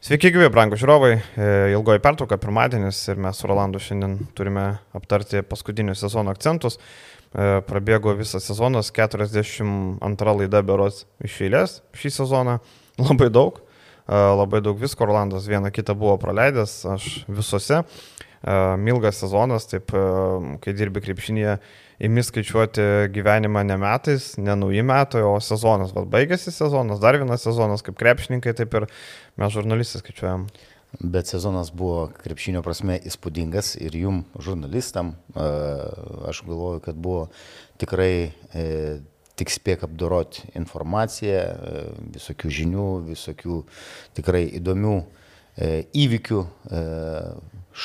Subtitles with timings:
[0.00, 1.08] Sveiki, gyvi, brangų žiūrovai.
[1.12, 4.62] E, ilgoji pertrauka, pirmadienis ir mes su Rolandu šiandien turime
[4.96, 6.78] aptarti paskutinių sezono akcentus.
[6.80, 12.56] E, prabėgo visas sezonas, 42 laida beros iš eilės šį sezoną.
[13.10, 15.04] Labai daug, e, labai daug visko.
[15.04, 17.84] Rolandas vieną kitą buvo praleidęs, aš visose.
[18.80, 19.92] Milgas sezonas, taip,
[20.64, 21.58] kai dirbi krepšinėje,
[22.00, 22.82] imi skaičiuoti
[23.14, 25.92] gyvenimą ne metais, ne nauji metai, o sezonas.
[25.96, 28.88] Vat baigėsi sezonas, dar vienas sezonas, kaip krepšininkai, taip ir
[29.40, 30.48] mes žurnalistai skaičiuojam.
[30.98, 37.28] Bet sezonas buvo krepšinio prasme įspūdingas ir jum, žurnalistam, aš galvoju, kad buvo
[37.78, 38.64] tikrai e,
[39.38, 41.84] tik spėk apdoroti informaciją, e,
[42.16, 43.60] visokių žinių, visokių
[44.18, 45.70] tikrai įdomių e,
[46.02, 46.42] įvykių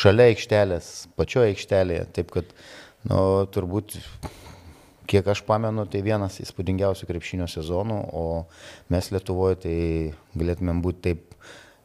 [0.01, 0.89] šalia aikštelės,
[1.19, 2.09] pačioje aikštelėje.
[2.17, 2.49] Taip kad
[3.05, 3.99] Nu, turbūt,
[5.05, 8.25] kiek aš pamenu, tai vienas įspūdingiausių krepšinio sezonų, o
[8.89, 9.77] mes Lietuvoje tai
[10.33, 11.35] galėtumėm būti taip,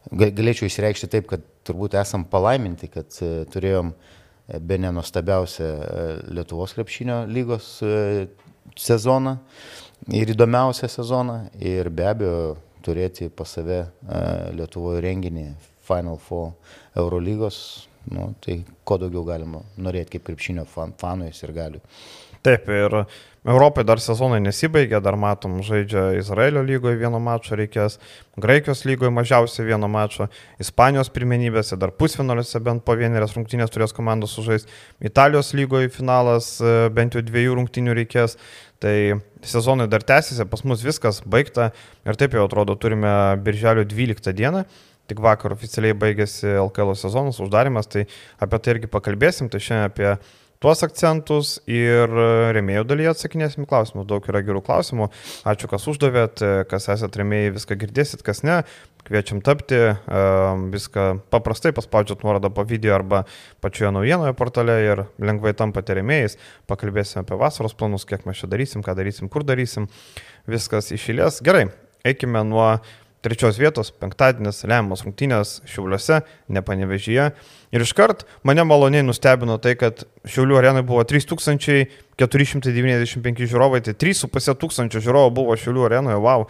[0.09, 6.07] galėčiau įsireikšti taip, kad turbūt esam palaiminti, kad e, turėjom e, be nenuostabiausią e,
[6.39, 7.69] Lietuvos krepšinio lygos
[8.81, 9.37] sezoną
[10.17, 12.41] ir įdomiausią sezoną ir be abejo
[12.81, 13.83] turėti pas save
[14.57, 15.51] Lietuvoje renginį
[15.85, 16.55] Final Four
[16.97, 21.81] Eurolygos Nu, tai ko daugiau galima norėti kaip krepšinio fan, fanui ir galiu.
[22.41, 22.95] Taip, ir
[23.45, 27.99] Europai dar sezonai nesibaigė, dar matom, žaidžia Izraelio lygoje vieno mačo reikės,
[28.41, 30.25] Graikijos lygoje mažiausiai vieno mačo,
[30.61, 34.73] Ispanijos pirmenybėse dar pusfinaliuose bent po vienerias rungtynės turės komandos sužaisti,
[35.05, 38.37] Italijos lygoje finalas e, bent jau dviejų rungtynių reikės.
[38.81, 41.69] Tai sezonai dar tęsiasi, pas mus viskas baigta
[42.01, 43.11] ir taip jau atrodo turime
[43.45, 44.63] birželio 12 dieną
[45.11, 48.07] tik vakar oficialiai baigėsi LKL sezonas, uždarimas, tai
[48.41, 50.13] apie tai irgi pakalbėsim, tai šiandien apie
[50.61, 52.11] tuos akcentus ir
[52.53, 54.05] remėjų dalyje atsakinėsim klausimus.
[54.05, 55.07] Daug yra gerų klausimų.
[55.49, 58.59] Ačiū, kas uždavėt, kas esate remėjai, viską girdėsit, kas ne.
[59.01, 59.79] Kviečiam tapti,
[60.75, 63.23] viską paprastai paspaudžiat nuorodą po video arba
[63.65, 66.37] pačioje naujienoje portale ir lengvai tampate remėjais.
[66.69, 69.89] Pakalbėsim apie vasaros planus, kiek mes čia darysim, ką darysim, kur darysim.
[70.45, 71.41] Viskas išėlės.
[71.41, 71.71] Gerai,
[72.05, 72.75] eikime nuo
[73.21, 77.31] trečios vietos, penktadienis, lemiamos rungtynės Šiauliuose, nepanevežyje.
[77.71, 84.99] Ir iškart mane maloniai nustebino tai, kad Šiaulių arenai buvo 3495 žiūrovai, tai 3,5 tūkstančio
[85.05, 86.41] žiūrovų buvo Šiaulių arenoje, wow.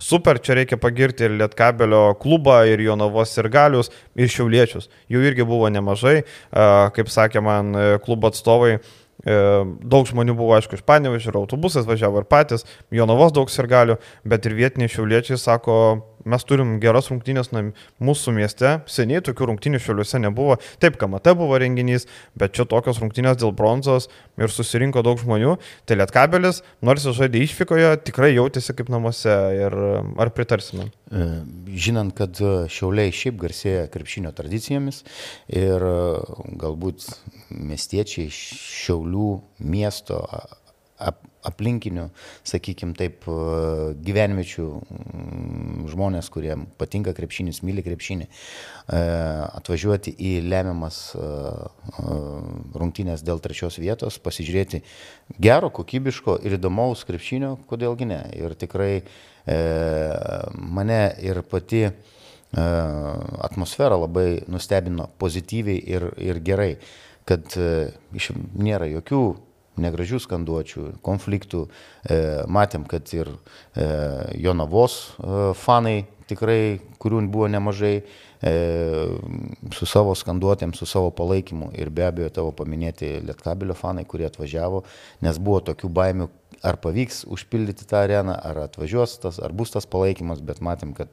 [0.00, 4.84] Super, čia reikia pagirti ir Lietkabelio klubą, ir Jonavos ir Galius, ir Šiauliečius.
[5.12, 6.18] Jų irgi buvo nemažai,
[6.96, 7.64] kaip sakė man
[8.06, 8.72] klubo atstovai
[9.20, 9.36] E,
[9.84, 12.64] daug žmonių buvo, aišku, iš Panevežio, autobusas važiavo ir patys,
[12.94, 15.76] Jonavos daug sirgalių, bet ir vietiniai šiauliečiai sako,
[16.28, 22.06] mes turim geras rungtynės mūsų mieste, seniai tokių rungtynių šiuliuose nebuvo, taip, KMT buvo renginys,
[22.38, 24.08] bet čia tokios rungtynės dėl bronzos
[24.40, 25.56] ir susirinko daug žmonių,
[25.88, 29.76] tai Lietkabelis, nors žaidė išvykoje, tikrai jautėsi kaip namuose ir
[30.20, 30.90] ar pritarsime?
[31.10, 31.26] E,
[31.74, 32.38] žinant, kad
[32.70, 35.02] šiauliai šiaip garsėja krepšinio tradicijomis
[35.48, 35.84] ir
[36.60, 37.08] galbūt
[37.50, 39.32] miestiečiai šiaulių
[39.72, 40.22] miesto
[41.00, 42.06] ap, aplinkinių,
[42.46, 49.00] sakykime taip, e, gyvenviečių mm, žmonės, kurie patinka krepšinis, myli krepšinį, e,
[49.60, 51.30] atvažiuoti į lemiamas e,
[52.76, 54.82] rungtynės dėl trečios vietos, pasižiūrėti
[55.40, 58.22] gero, kokybiško ir įdomaus krepšinio, kodėlgi ne.
[58.36, 59.02] Ir tikrai
[60.60, 61.86] mane ir pati
[62.52, 66.74] atmosfera labai nustebino pozityviai ir, ir gerai,
[67.26, 68.28] kad iš,
[68.60, 69.22] nėra jokių
[69.78, 71.66] negražių skanduočių, konfliktų.
[72.04, 72.18] E,
[72.50, 73.86] matėm, kad ir e,
[74.40, 78.02] Jonavos e, fanai tikrai, kurių buvo nemažai,
[78.40, 84.80] su savo skanduotėm, su savo palaikymu ir be abejo tavo paminėti Lietkabilio fanai, kurie atvažiavo,
[85.26, 86.28] nes buvo tokių baimių,
[86.64, 91.12] ar pavyks užpildyti tą areną, ar atvažiuos tas, ar bus tas palaikymas, bet matėm, kad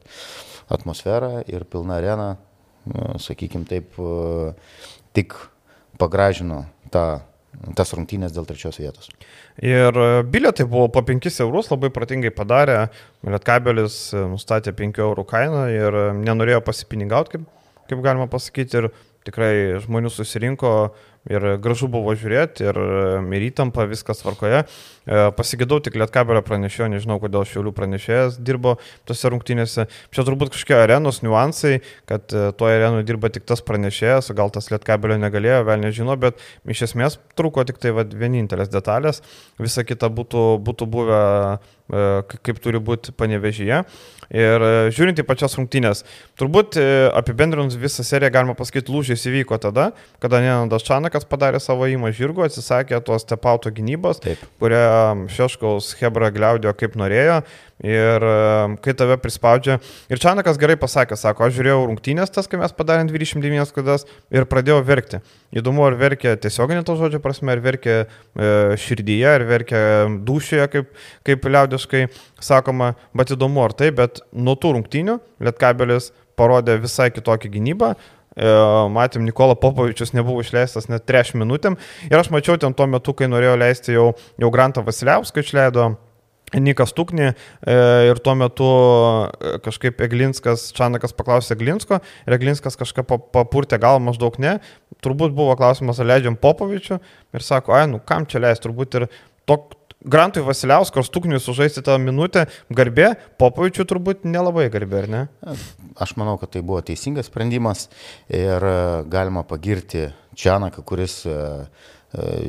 [0.72, 2.30] atmosfera ir pilna arena,
[3.20, 4.00] sakykime taip,
[5.18, 5.36] tik
[6.00, 6.64] pagražino
[6.94, 7.10] tą
[7.78, 9.10] tas rungtynės dėl trečios vietos.
[9.64, 12.80] Ir e, bilietai buvo po 5 eurus, labai pratingai padarė,
[13.26, 17.48] Lietkabelis e, nustatė 5 eurų kainą ir e, nenorėjo pasipinigauti, kaip,
[17.90, 18.90] kaip galima pasakyti, ir
[19.28, 19.54] tikrai
[19.84, 20.74] žmonių susirinko
[21.32, 22.80] ir gražu buvo žiūrėti, ir,
[23.38, 24.64] ir įtampa, viskas tvarkoje.
[25.38, 28.76] Pasigėdau tik Lietkabelio pranešėjo, nežinau, kodėl Šiaulių pranešėjas dirbo
[29.08, 29.88] tose rungtynėse.
[30.12, 31.78] Čia turbūt kažkokie arenos niuansai,
[32.10, 36.90] kad toje arenoje dirba tik tas pranešėjas, gal tas Lietkabelio negalėjo, vėl nežino, bet iš
[36.90, 39.24] esmės trūko tik tai va, vienintelės detalės,
[39.62, 41.24] visa kita būtų, būtų buvę
[41.88, 43.82] kaip turi būti panevežyje.
[44.28, 46.04] Ir e, žiūrint į pačias rungtynės,
[46.40, 46.84] turbūt e,
[47.16, 52.12] apibendrinus visą seriją galima pasakyti, lūžis įvyko tada, kada Nenandas Čanakas Čianakas padarė savo įmą
[52.14, 54.38] žirgų, atsisakė tos tepauto gynybos, Taip.
[54.62, 57.42] kurią Šeškaus Hebra gliaudėjo kaip norėjo.
[57.82, 58.24] Ir
[58.82, 59.80] kai tave prispaudžia.
[60.10, 64.48] Ir Čianakas gerai pasakė, sako, aš žiūrėjau rungtynės tas, kai mes padarėm 29 klaidas ir
[64.50, 65.22] pradėjau verkti.
[65.54, 68.08] Įdomu, ar verkė tiesioginė to žodžio prasme, ar verkė e,
[68.82, 69.82] širdyje, ar verkė
[70.26, 70.94] dušėje, kaip,
[71.26, 72.08] kaip liaudiškai
[72.42, 77.94] sakoma, bet įdomu, ar tai, bet nuo tų rungtynių Lietkabelis parodė visai kitokį gynybą.
[78.94, 81.78] Matėm, Nikola Popovičius nebuvo išleistas net 3 minutėm.
[82.12, 85.96] Ir aš mačiau ten tuo metu, kai norėjo leisti jau, jau Grantą Vasiliauską išleido.
[86.56, 87.34] Nikas Tukni e,
[88.08, 94.00] ir tuo metu e, kažkaip Eglinskas, Čanakas paklausė Eglinsko ir Eglinskas kažką pa- papurtė gal
[94.00, 94.54] maždaug ne.
[95.04, 97.02] Turbūt buvo klausimas, ar leidžiam Popovičių
[97.36, 99.10] ir sako, ai, nu kam čia leis, turbūt ir
[99.44, 99.76] tok,
[100.08, 103.10] Grantui Vasiliausko Stukniui sužaisti tą minutę garbė,
[103.42, 105.24] Popovičių turbūt nelabai garbė, ar ne?
[106.00, 107.90] Aš manau, kad tai buvo teisingas sprendimas
[108.32, 108.78] ir e,
[109.12, 110.06] galima pagirti
[110.38, 111.36] Čianaką, kuris e,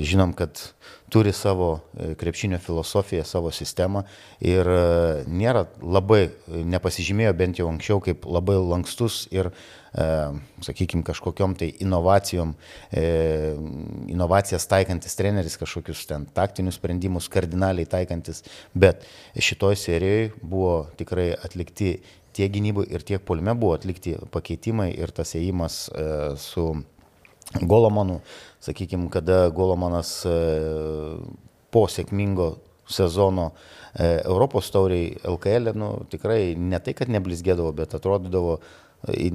[0.00, 0.60] žinom, kad
[1.08, 4.04] turi savo e, krepšinio filosofiją, savo sistemą
[4.44, 4.78] ir e,
[5.28, 9.52] nėra labai, e, nepasižymėjo bent jau anksčiau kaip labai lankstus ir,
[10.60, 12.50] sakykime, kažkokiam tai inovacijom,
[12.92, 13.04] e,
[14.12, 18.44] inovacijas taikantis treneris, kažkokius ten taktinius sprendimus kardinaliai taikantis,
[18.76, 21.96] bet šitoj serijoje buvo tikrai atlikti
[22.36, 26.06] tiek gynybai ir tiek polime buvo atlikti pakeitimai ir tas ėjimas e,
[26.38, 26.68] su
[27.54, 28.20] Golomanu,
[28.60, 30.34] sakykime, kada Golomanas e,
[31.72, 32.50] po sėkmingo
[32.88, 33.52] sezono
[33.94, 38.58] e, Europos tauriai LKL, nu, tikrai ne tai, kad neblizgėdavo, bet atrodydavo
[39.08, 39.30] e,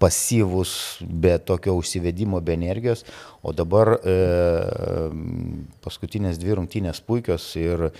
[0.00, 0.72] pasyvus,
[1.04, 3.04] be tokio užsivedimo, be energijos,
[3.42, 4.14] o dabar e,
[5.84, 7.92] paskutinės dvi rungtynės puikios ir e,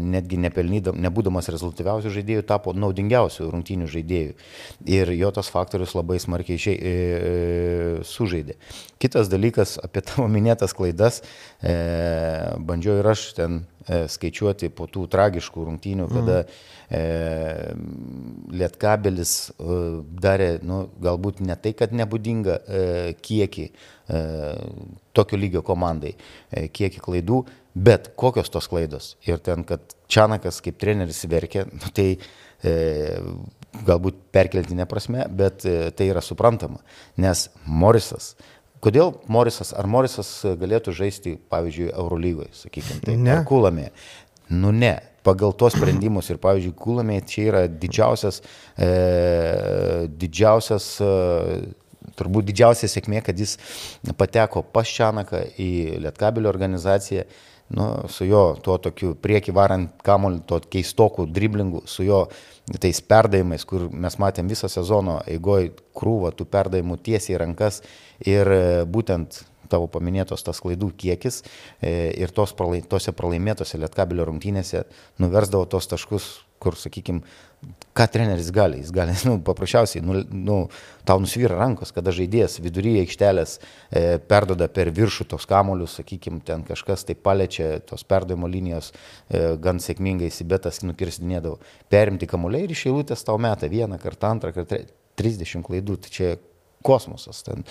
[0.00, 4.36] netgi nebūdamas rezultatyviausių žaidėjų tapo naudingiausių rungtynių žaidėjų.
[4.88, 6.94] Ir jo tas faktorius labai smarkiai išė, e,
[8.08, 8.56] sužaidė.
[9.00, 11.22] Kitas dalykas apie tavo minėtas klaidas,
[11.60, 11.76] e,
[12.58, 16.42] bandžiau ir aš ten e, skaičiuoti po tų tragiškų rungtynių, kada
[16.88, 17.02] e,
[18.52, 19.78] Lietkabelis e,
[20.24, 22.84] darė, nu, galbūt ne tai, kad nebūdinga e,
[23.24, 24.22] kiekį e,
[25.16, 26.14] tokio lygio komandai,
[26.50, 27.40] e, kiekį klaidų,
[27.74, 29.14] bet kokios tos klaidos.
[29.28, 32.76] Ir ten, kad Čianakas kaip treneris verkė, nu, tai e,
[33.86, 36.82] galbūt perkeltinė prasme, bet e, tai yra suprantama,
[37.20, 38.34] nes Morisas
[38.80, 43.34] Kodėl Morisas, ar Morisas galėtų žaisti, pavyzdžiui, Eurolygoje, sakykime, tai Ne.
[43.34, 43.90] ar Kulamė?
[44.48, 48.40] Nu ne, pagal tos sprendimus ir, pavyzdžiui, Kulamė čia yra didžiausias,
[48.80, 48.88] e,
[50.22, 51.10] didžiausias, e,
[52.18, 53.56] turbūt didžiausia sėkmė, kad jis
[54.18, 55.70] pateko pas Čianaką į
[56.04, 57.26] Lietkabelio organizaciją,
[57.76, 62.24] nu, su jo tuo tokiu prieki varant kamolį, tuo keistoku driblingu, su jo
[62.82, 67.80] tais perdavimais, kur mes matėm visą sezono eigoje krūvą tų perdavimų tiesiai į rankas
[68.26, 74.26] ir e, būtent tavo paminėtos tas klaidų kiekis e, ir tos pralai, tose pralaimėtose Lietkabelio
[74.28, 74.84] rungtynėse
[75.22, 76.30] nuversdavo tos taškus,
[76.60, 77.22] kur, sakykime,
[77.96, 78.80] ką treneris gali.
[78.82, 80.58] Jis gali, nu, paprasčiausiai, nu, nu,
[81.08, 86.64] tau nusvyra rankos, kada žaidėjas viduryje aikštelės e, perdoda per viršų tos kamolius, sakykime, ten
[86.66, 91.58] kažkas tai paliečia tos perdavimo linijos e, gan sėkmingai, Sibetas nukirsdinėdavo.
[91.90, 94.84] Perimti kamuoliai ir iš eilutės tau meta vieną kartą, antrą kartą,
[95.20, 96.30] 30 klaidų, tai čia
[96.86, 97.42] kosmosas.
[97.44, 97.66] Ten,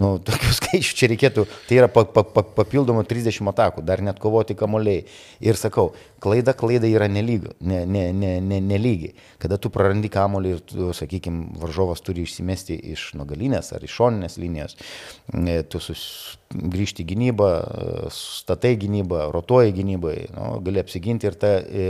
[0.00, 4.20] nu, tokių skaičių čia reikėtų, tai yra pa, pa, pa, papildomų 30 atakų, dar net
[4.22, 5.04] kovoti kamuoliai.
[5.44, 5.90] Ir sakau,
[6.22, 9.12] klaida klaida yra nelygi, ne, ne, ne, ne, nelygi.
[9.42, 14.38] Kada tu prarandi kamuolį ir, tu, sakykime, varžovas turi išsimesti iš nugalinės ar iš šoninės
[14.40, 14.78] linijos,
[15.34, 16.02] e, tu sus,
[16.52, 21.56] grįžti į gynybą, e, statai gynybą, rotuoji gynybai, nu, gali apsiginti ir ta...
[21.62, 21.88] E,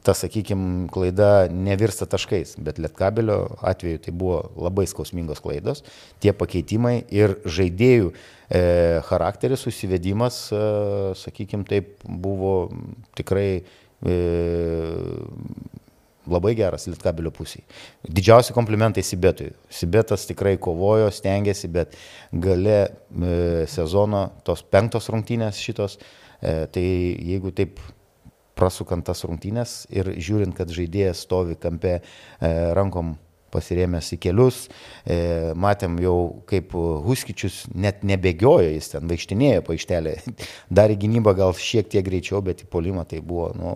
[0.00, 5.84] ta, sakykime, klaida nevirsta taškais, bet Lietkabelio atveju tai buvo labai skausmingos klaidos,
[6.24, 8.62] tie pakeitimai ir žaidėjų e,
[9.08, 10.64] charakteris, susivedimas, e,
[11.20, 12.54] sakykime, taip buvo
[13.18, 14.18] tikrai e,
[16.32, 17.64] labai geras Lietkabelio pusiai.
[18.06, 19.52] Didžiausi komplimentai Sibetui.
[19.72, 21.96] Sibetas tikrai kovojo, stengiasi, bet
[22.32, 23.32] gale e,
[23.70, 25.98] sezono tos penktos rungtynės šitos,
[26.40, 27.82] e, tai jeigu taip
[28.58, 32.02] prasukant tas rungtynės ir žiūrint, kad žaidėjas stovi kampe e,
[32.76, 33.16] rankom
[33.52, 34.62] pasirėmęs į kelius,
[35.04, 36.16] e, matėm jau
[36.48, 40.16] kaip Huskičius net nebegiojo, jis ten vaikštinėjo po aikštelę,
[40.80, 43.74] dar į gynybą gal šiek tiek greičiau, bet į polimą tai buvo, nu,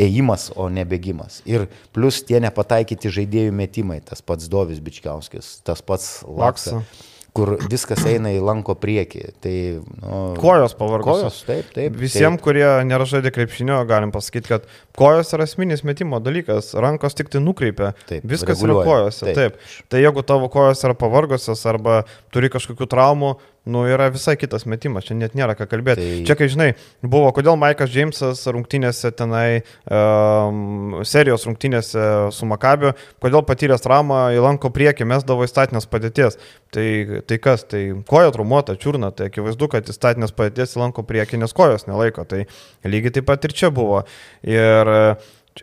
[0.00, 1.42] ėjimas, o ne bėgimas.
[1.48, 6.80] Ir plus tie nepataikyti žaidėjų metimai, tas pats Dovis Bičkiauskis, tas pats Laksa.
[6.80, 7.11] Laksa.
[7.36, 9.22] Kur viskas eina į lanko priekį.
[9.42, 9.54] Tai,
[10.02, 11.22] nu, Kojos pavargusios.
[11.22, 11.96] Kojos, taip, taip.
[11.96, 12.44] Visiems, taip.
[12.44, 14.66] kurie nėra žaidę krepšinio, galim pasakyti, kad
[14.98, 17.94] kojos yra asmeninis metimo dalykas, rankos tik tai nukreipia.
[18.10, 18.84] Taip, Viskas reguliuoja.
[18.84, 19.24] yra kojose.
[19.30, 19.40] Taip.
[19.40, 19.88] Taip.
[19.88, 22.02] Tai jeigu tavo kojos yra pavargusios arba
[22.34, 23.32] turi kažkokių traumų,
[23.64, 26.02] nu, yra visai kitas metimas, čia net nėra ką kalbėti.
[26.02, 26.22] Tai-.
[26.26, 26.68] Čia, kai žinai,
[27.02, 34.72] buvo, kodėl Maikas Džeimsas rungtynėse tenai, um, serijos rungtynėse su Makabiu, kodėl patyręs traumą įlanko
[34.74, 36.40] priekį mesdavo įstatinės padėties.
[36.72, 36.86] Tai,
[37.28, 41.84] tai kas, tai koja trumuota, čiurna, tai akivaizdu, kad įstatinės padėties įlanko priekį, nes kojos
[41.86, 42.24] nelaiko.
[42.26, 42.46] Tai
[42.88, 44.02] lygiai taip pat ir čia buvo.
[44.48, 45.02] Ir e,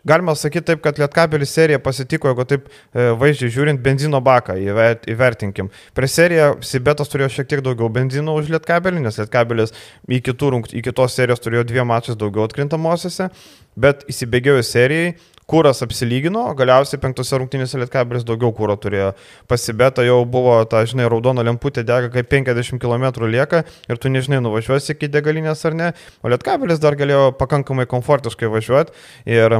[0.06, 5.02] Galima sakyti taip, kad Lietkabelis serija pasitiko, jeigu taip e, vaizdžiai žiūrint, benzino baką įver-
[5.10, 5.70] įvertinkim.
[5.98, 9.74] Prieš seriją Sibetas turėjo šiek tiek daugiau benzino už Lietkabelį, nes Lietkabelis
[10.08, 13.30] kitų rungt- į kitos serijos turėjo dviem mačiais daugiau atkrintamosiose,
[13.76, 15.14] bet įsibėgėjus serijai,
[15.50, 19.10] kūras apsilygino, galiausiai penktose rungtynėse Lietkabelis daugiau kūro turėjo.
[19.50, 24.38] Pasibeta jau buvo, ta, žinai, raudona lemputė dega, kai 50 km lieka ir tu nežinai,
[24.44, 25.90] nuvažiuosi iki degalinės ar ne,
[26.22, 28.94] o Lietkabelis dar galėjo pakankamai komfortiškai važiuoti
[29.26, 29.58] ir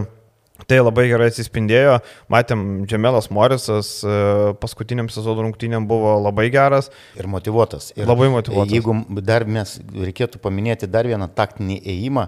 [0.69, 1.99] Tai labai gerai atsispindėjo,
[2.33, 4.15] matėm, Džemelas Morisas e,
[4.61, 6.91] paskutiniam sezono rungtynėm buvo labai geras.
[7.19, 7.91] Ir motivuotas.
[7.97, 8.73] Ir Labai motyvuotas.
[8.75, 12.27] Jeigu dar mes reikėtų paminėti dar vieną taktinį ėjimą,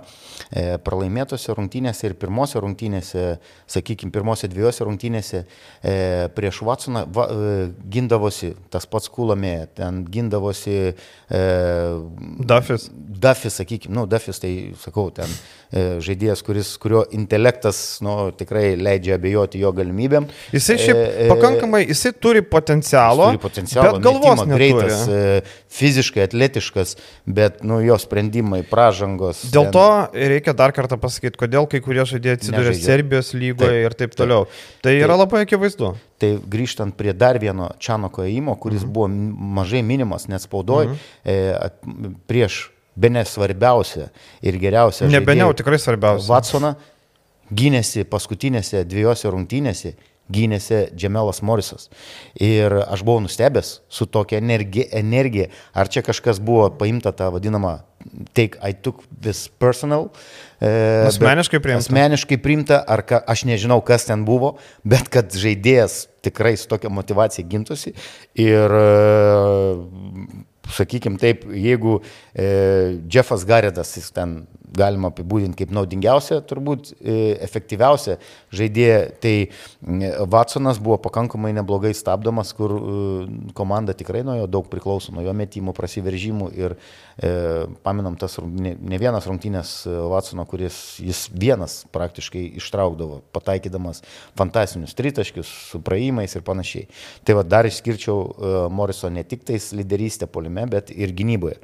[0.51, 3.27] e, pralaimėtose rungtynėse ir pirmose rungtynėse,
[3.71, 5.97] sakykime, pirmose dviejose rungtynėse e,
[6.37, 7.29] prieš Watsoną va,
[7.93, 11.43] gindavosi tas pats Kulamė, ten gindavosi e,
[12.53, 12.89] Dafis.
[12.93, 15.31] Dafis, sakykime, nu, Dafis tai, sakau, ten
[15.73, 20.29] žaidėjas, kuris, kurio intelektas, nu, tikrai leidžia abejoti jo galimybėm.
[20.52, 25.09] Jisai šiaip E, e, pakankamai, jisai turi potencialo, Jis turi potencialą, bet galvos metimą, greitas,
[25.09, 29.43] e, fiziškai atletiškas, bet nu, jo sprendimai, pražangos.
[29.50, 32.75] Dėl ten- to reikia dar kartą pasakyti, kodėl kai kurie žaidėjai atsiduria.
[32.75, 34.17] Serbijos lygoje Taip, ir taip taip.
[34.26, 34.47] toliau.
[34.83, 35.97] Tai yra labai akivaizdu.
[36.19, 40.97] Tai grįžtant prie dar vieno Čianoko įimo, kuris buvo m- mažai minimas net spaudoj, Mhm.
[41.26, 41.71] e,
[42.29, 44.09] prieš be nesvarbiausią
[44.43, 45.09] ir geriausią.
[45.09, 46.29] Nebeniau tikrai svarbiausia.
[46.29, 46.75] Vatsoną
[47.53, 49.95] gynėsi paskutinėse dviejose rungtynėse,
[50.33, 51.89] gynėsi Džemelas Morisas.
[52.41, 55.49] Ir aš buvau nustebęs su tokia energija, energija.
[55.75, 57.81] Ar čia kažkas buvo paimta tą vadinamą
[58.35, 60.11] take, I took this personal.
[60.61, 60.71] E,
[61.09, 61.85] Asmeniškai priimta.
[61.85, 64.57] Asmeniškai priimta, ar ka, aš nežinau, kas ten buvo,
[64.87, 67.95] bet kad žaidėjas tikrai su tokia motivacija gintųsi.
[68.39, 68.77] Ir,
[70.73, 74.43] sakykime taip, jeigu e, Jeffas Garedas, jis ten
[74.76, 78.19] galima apibūdinti kaip naudingiausia, turbūt e, efektyviausia
[78.55, 79.35] žaidėja, tai
[80.33, 82.83] Watsonas buvo pakankamai neblogai stabdomas, kur e,
[83.59, 86.81] komanda tikrai nuo jo daug priklauso, nuo jo metimų, prasiveržimų ir e,
[87.85, 94.02] paminam tas ne, ne vienas rungtynės e, Watsono, kuris jis vienas praktiškai ištraukdavo, pataikydamas
[94.38, 96.88] fantastinius tritaškius su praėjimais ir panašiai.
[97.26, 101.59] Tai va dar išskirčiau uh, Moriso ne tik tais lyderystę polime, bet ir gynyboje.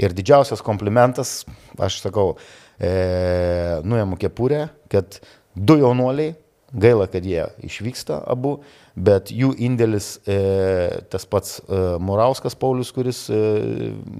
[0.00, 1.42] Ir didžiausias komplimentas,
[1.78, 2.36] aš sakau,
[2.78, 2.92] e,
[3.84, 5.20] nuėmu kepurę, kad
[5.54, 6.36] du jaunuoliai,
[6.72, 8.56] gaila, kad jie išvyksta abu,
[8.96, 10.36] bet jų indėlis, e,
[11.12, 13.40] tas pats e, Murauskas Paulius, kuris e,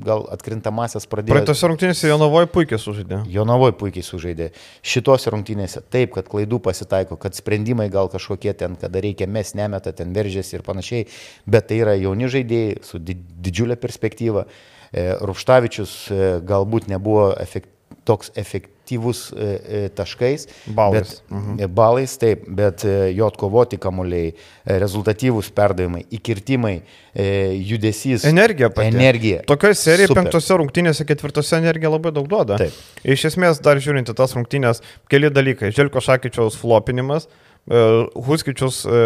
[0.04, 1.36] gal atkrintamasias pradėjo.
[1.36, 3.22] Praeitose rungtynėse Jonovoje puikiai sužaidė.
[3.32, 4.50] Jonavoje puikiai sužaidė.
[4.84, 9.94] Šitose rungtynėse taip, kad klaidų pasitaiko, kad sprendimai gal kažkokie ten, kada reikia mes nemeta,
[9.96, 11.08] ten veržėsi ir panašiai,
[11.48, 14.46] bet tai yra jauni žaidėjai su di didžiulė perspektyva.
[14.92, 17.72] E, Rupštavičius e, galbūt nebuvo efekt,
[18.08, 19.46] toks efektyvus e,
[19.86, 20.46] e, taškais.
[20.66, 21.00] Balais.
[21.00, 21.74] Bet, mhm.
[21.74, 26.74] Balais, taip, bet e, jo atkovoti kamuoliai, e, rezultatyvūs perdavimai, įkirtimai,
[27.14, 27.28] e,
[27.68, 28.26] judesys.
[28.28, 28.92] Energija pati.
[28.94, 29.42] Energija.
[29.48, 32.58] Tokioje serijoje penktose rungtynėse, ketvirtose energija labai daug duoda.
[32.60, 32.76] Taip.
[33.04, 35.72] Iš esmės, dar žiūrint į tas rungtynės, keli dalykai.
[35.74, 37.28] Želko Šakyčiaus flopinimas.
[37.70, 37.80] e,
[38.26, 39.02] Huskičius e,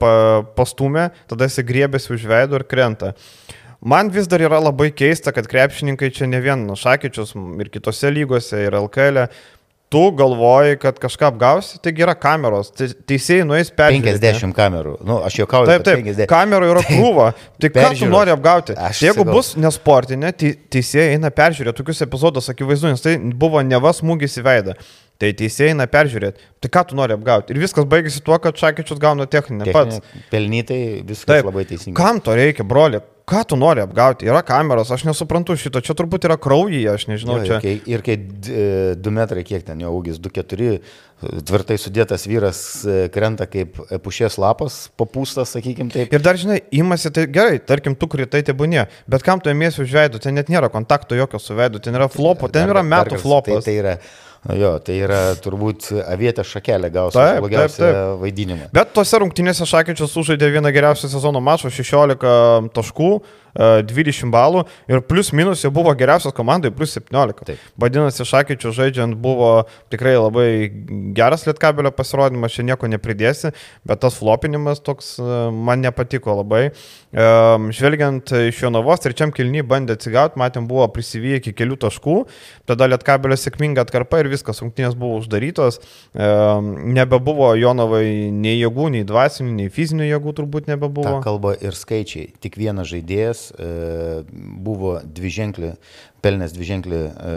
[0.00, 0.14] pa,
[0.56, 3.14] pastumė, tada jis griebėsi už veido ir krenta.
[3.86, 8.64] Man vis dar yra labai keista, kad krepšininkai čia ne vien Šakyčius ir kitose lygose,
[8.66, 9.28] ir LKL.
[9.86, 12.72] Tu galvoji, kad kažką apgausi, taigi yra kameros.
[12.74, 14.18] Te- Teisėjai nueis peržiūrėti.
[14.18, 14.96] 50 kamerų.
[15.06, 15.68] Nu, aš juokauju.
[15.70, 16.26] Taip, taip, 50.
[16.32, 17.28] kamerų yra krūva.
[17.62, 18.74] Tai ką tu nori apgauti?
[18.74, 19.36] Aš Jeigu sakau.
[19.38, 20.32] bus nesportinė,
[20.74, 24.74] teisėjai eina peržiūrėti tokius epizodus, akivaizdu, nes tai buvo nevas smūgis į veidą.
[25.16, 26.42] Tai teisėjai eina peržiūrėti.
[26.60, 27.54] Tai ką tu nori apgauti?
[27.54, 30.00] Ir viskas baigėsi tuo, kad Šakyčius gauna techninę pats.
[30.02, 31.46] Techninė- Pelnytai viskas Taip.
[31.48, 31.96] Labai teisingai.
[31.96, 33.00] Kam to reikia, broli?
[33.26, 34.28] Ką tu nori apgauti?
[34.28, 35.80] Yra kameros, aš nesuprantu šito.
[35.82, 37.40] Čia turbūt yra kraujyje, aš nežinau.
[37.40, 37.56] Jo, čia...
[37.56, 38.14] ir kai, ir kai
[39.02, 40.76] 2 metrai, kiek ten jo ūgis, 2-4,
[41.48, 46.12] tvirtai sudėtas vyras e, krenta kaip pušės lapas, papūstas, sakykim taip.
[46.14, 49.96] Ir dar, žinai, imasi, tai gerai, tarkim, tu kritai tebūnė, bet kam tu ėmėsi už
[49.96, 52.90] veidų, ten net nėra kontakto jokio su veidu, ten yra flopo, ten Dar- yra dar
[52.92, 53.64] metų kartą, flopas.
[53.64, 53.96] Tai, tai yra,
[54.54, 58.68] jo, tai yra turbūt avietė šakelė gausi blogiausią vaidinimą.
[58.76, 63.10] Bet tose rungtynėse Šakyčius sužaidė vieną geriausių sezono mačų, 16 taškų,
[63.56, 67.46] 20 balų ir plus minus jau buvo geriausios komandai, plus 17.
[67.46, 67.62] Taip.
[67.80, 70.48] Vadinasi, Šakyčių žaidžiant buvo tikrai labai
[71.16, 73.52] geras lietkabelio pasirodymas, čia nieko nepridėsi,
[73.86, 76.62] bet tas flopinimas toks e, man nepatiko labai.
[76.68, 77.28] E,
[77.76, 82.18] žvelgiant iš jo navos, trečiam kilny bandė atsigauti, matėm, buvo prisivyję iki kelių taškų,
[82.68, 86.30] tada lietkabelio sėkminga atkarpa ir viskas, rungtynės buvo uždarytos, e,
[86.96, 91.08] nebebuvo Jonovai nei jėgų, nei dvasinių, nei fizinių jėgų turbūt nebebuvo.
[91.08, 92.32] Ta kalba ir skaičiai.
[92.42, 93.68] Tik vienas žaidėjas e,
[94.66, 95.72] buvo dviženklį,
[96.24, 97.36] pelnęs dviženklį e,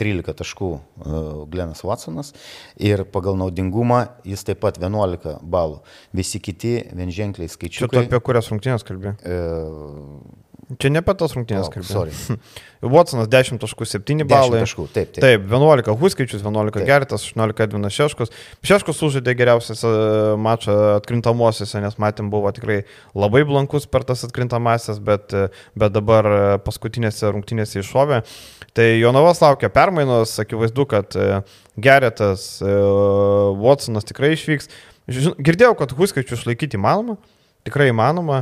[0.00, 1.22] 13 taškų e,
[1.52, 2.32] Glenas Watsonas
[2.80, 5.82] ir pagal naudingumą jis taip pat 11 balų.
[6.16, 7.50] Visi kiti vienženkliai
[7.88, 9.16] Čia tu apie kurias rungtynės kalbė?
[9.22, 9.40] E,
[10.78, 12.14] Čia ne apie tas rungtynės Palauk, kalbė.
[12.14, 12.38] sorry.
[12.94, 14.60] Watsonas 10.7 10 balai.
[14.62, 15.24] taškų, taip, taip.
[15.24, 16.86] Taip, 11 Huskaičius, 11 Taip.
[16.86, 18.30] Geritas, 18 Edvinas Šeškus.
[18.66, 19.82] Šeškus užžaidė geriausias
[20.42, 22.80] mačą atkrintamosiose, nes matėm buvo tikrai
[23.14, 28.22] labai blankus per tas atkrintamasias, bet, e, bet dabar e, paskutinėse rungtynėse iššovė.
[28.72, 31.42] Tai Jonavas laukia permainos, akivaizdu, kad e,
[31.82, 34.70] Geritas, Watsonas tikrai išvyks.
[35.10, 37.18] Girdėjau, kad Huskaičius išlaikyti įmanoma.
[37.62, 38.40] Tikrai įmanoma,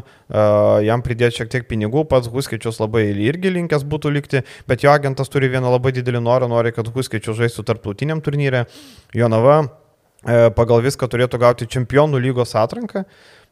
[0.81, 5.29] jam pridėti šiek tiek pinigų, pats Huskaičius labai irgi linkęs būtų likti, bet jo agentas
[5.29, 8.65] turi vieną labai didelį norą, nori, kad Huskaičius žaistų tarptautiniam turnyre.
[9.13, 13.05] Jonava e, pagal viską turėtų gauti čempionų lygos atranką,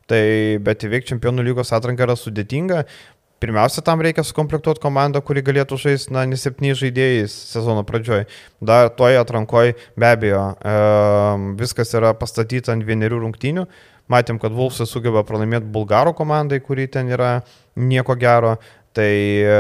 [0.09, 0.23] tai
[0.65, 2.87] bet įveikti čempionų lygos atranką yra sudėtinga.
[3.39, 8.25] Pirmiausia, tam reikia sukomplektuoti komandą, kuri galėtų žaisti, na, ne septyniais žaidėjais sezono pradžioj.
[8.65, 10.75] Dar toje atrankoje be abejo e,
[11.61, 13.69] viskas yra pastatyta ant vienerių rungtynių.
[14.09, 17.41] Matėm, kad Vulfsas sugeba pralaimėti Bulgarų komandai, kuri ten yra
[17.77, 18.57] nieko gero.
[18.97, 19.59] Tai e,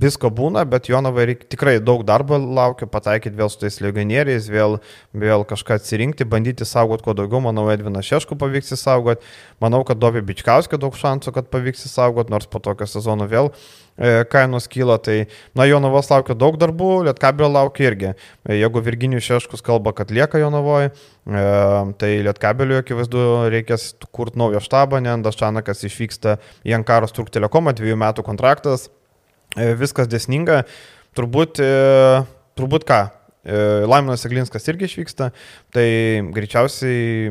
[0.00, 4.78] visko būna, bet Jonovai reik, tikrai daug darbo laukia, pataikyti vėl su tais legionieriais, vėl,
[5.10, 7.42] vėl kažką atsirinkti, bandyti saugoti kuo daugiau.
[7.44, 9.26] Manau, Edvina Šešku pavyks įsaugoti.
[9.64, 13.52] Manau, kad Dovė Bičkauskė daug šansų, kad pavyks įsaugoti, nors po tokio sezono vėl
[14.30, 14.98] kainos kyla.
[15.02, 15.16] Tai,
[15.54, 18.12] na, Jonovos laukia daug darbų, Lietkabelio laukia irgi.
[18.42, 21.46] E, Jeigu Virginijus Šeškus kalba, kad lieka Jonovoje, e,
[22.00, 23.24] tai Lietkabelio akivaizdu
[23.54, 28.88] reikės kurti naują štabą, nes Daščanakas išvyksta į Ankaros Turk Telekomą, dviejų metų kontraktas.
[29.54, 30.64] E, viskas desninga.
[31.14, 32.24] Turbūt, e,
[32.58, 33.04] turbūt ką?
[33.44, 35.28] E, Laimonas Eglinskas irgi išvyksta,
[35.74, 35.86] tai
[36.32, 37.28] greičiausiai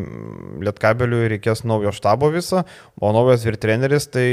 [0.63, 2.62] Lietkabeliui reikės naujo štabo viso,
[3.01, 4.27] o naujas virtreneris, tai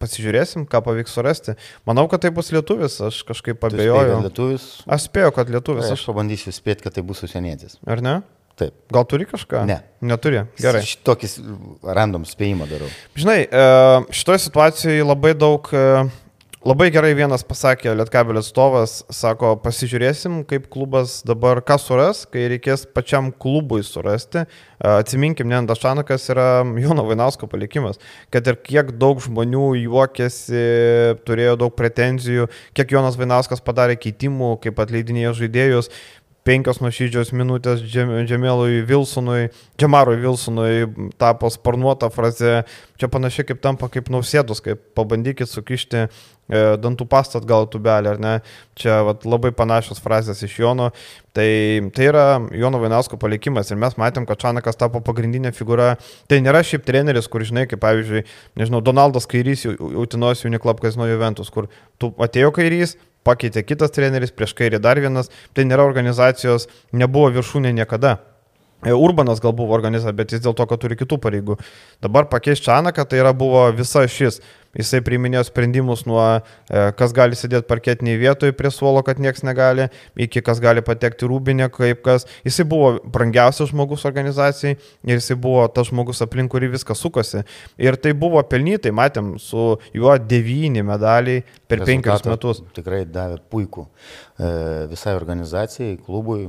[0.00, 1.54] pasižiūrėsim, ką pavyks surasti.
[1.88, 4.20] Manau, kad tai bus lietuvis, aš kažkaip abejoju.
[4.26, 4.66] Lietuvis.
[4.88, 7.78] Aš spėjau, kad lietuvis, Aš aš, pabandysiu spėti, kad tai bus užsienietis.
[7.86, 8.20] ar ne?
[8.60, 8.74] Taip.
[8.92, 9.62] Gal turi kažką?
[9.68, 9.78] Ne.
[10.04, 10.42] Neturi.
[10.60, 10.82] Gerai.
[11.06, 11.28] Tokį
[11.96, 12.88] random spėjimą darau.
[13.16, 13.62] Žinai, e,
[14.12, 16.10] šitoje situacijoje labai daug, e,
[16.66, 22.84] labai gerai vienas pasakė Lietkabelio atstovas, sako, pasižiūrėsim, kaip klubas dabar ką suras, kai reikės
[22.84, 24.44] pačiam klubui surasti.
[24.84, 26.46] Atsiminkim, ne Andašanakas yra
[26.80, 28.00] Jono Vainausko palikimas,
[28.32, 30.64] kad ir kiek daug žmonių juokėsi,
[31.28, 35.92] turėjo daug pretenzijų, kiek Jonas Vainauskas padarė keitimų, kaip atleidinėjo žaidėjus.
[36.40, 42.62] Penkios nuošydžios minutės Džem- Džemelui Vilsonui, Džemarui Vilsonui tapo sparnuota fraze.
[42.96, 46.08] Čia panašiai kaip tampa kaip nausėdus, kaip pabandykit sukišti e,
[46.80, 48.32] dantų pastą atgal į tubelį, ar ne?
[48.80, 50.88] Čia vat, labai panašios frazės iš Jono.
[51.36, 51.50] Tai,
[51.94, 52.24] tai yra
[52.56, 55.92] Jono Vainausko palikimas ir mes matėm, kad Čanakas tapo pagrindinė figūra.
[56.28, 58.24] Tai nėra šiaip treneris, kur žinai, kaip pavyzdžiui,
[58.56, 61.68] nežinau, Donaldas Kairys, Utinos Uniklub Kazino Juventus, kur
[62.00, 67.72] tu atėjo Kairys, pakeitė kitas treneris, prieš kairį dar vienas, tai nėra organizacijos, nebuvo viršūnė
[67.76, 68.18] niekada.
[68.84, 71.58] E, Urbanas gal buvo organizacija, bet jis dėl to, kad turi kitų pareigų.
[72.00, 74.40] Dabar pakeis Čanaką, tai yra buvo visa šis.
[74.78, 76.40] Jisai priiminėjo sprendimus nuo e,
[76.94, 81.66] kas gali sėdėti parketiniai vietoje prie suolo, kad niekas negali, iki kas gali patekti rūbinę,
[81.74, 82.24] kaip kas.
[82.46, 87.42] Jisai buvo brangiausias žmogus organizacijai ir jisai buvo tas žmogus aplink kurį viskas sukosi.
[87.82, 92.62] Ir tai buvo pelnytai, matėm, su juo devyni medaliai per penkerius Rezultatą metus.
[92.78, 94.52] Tikrai davė puikų e,
[94.94, 96.44] visai organizacijai, klubui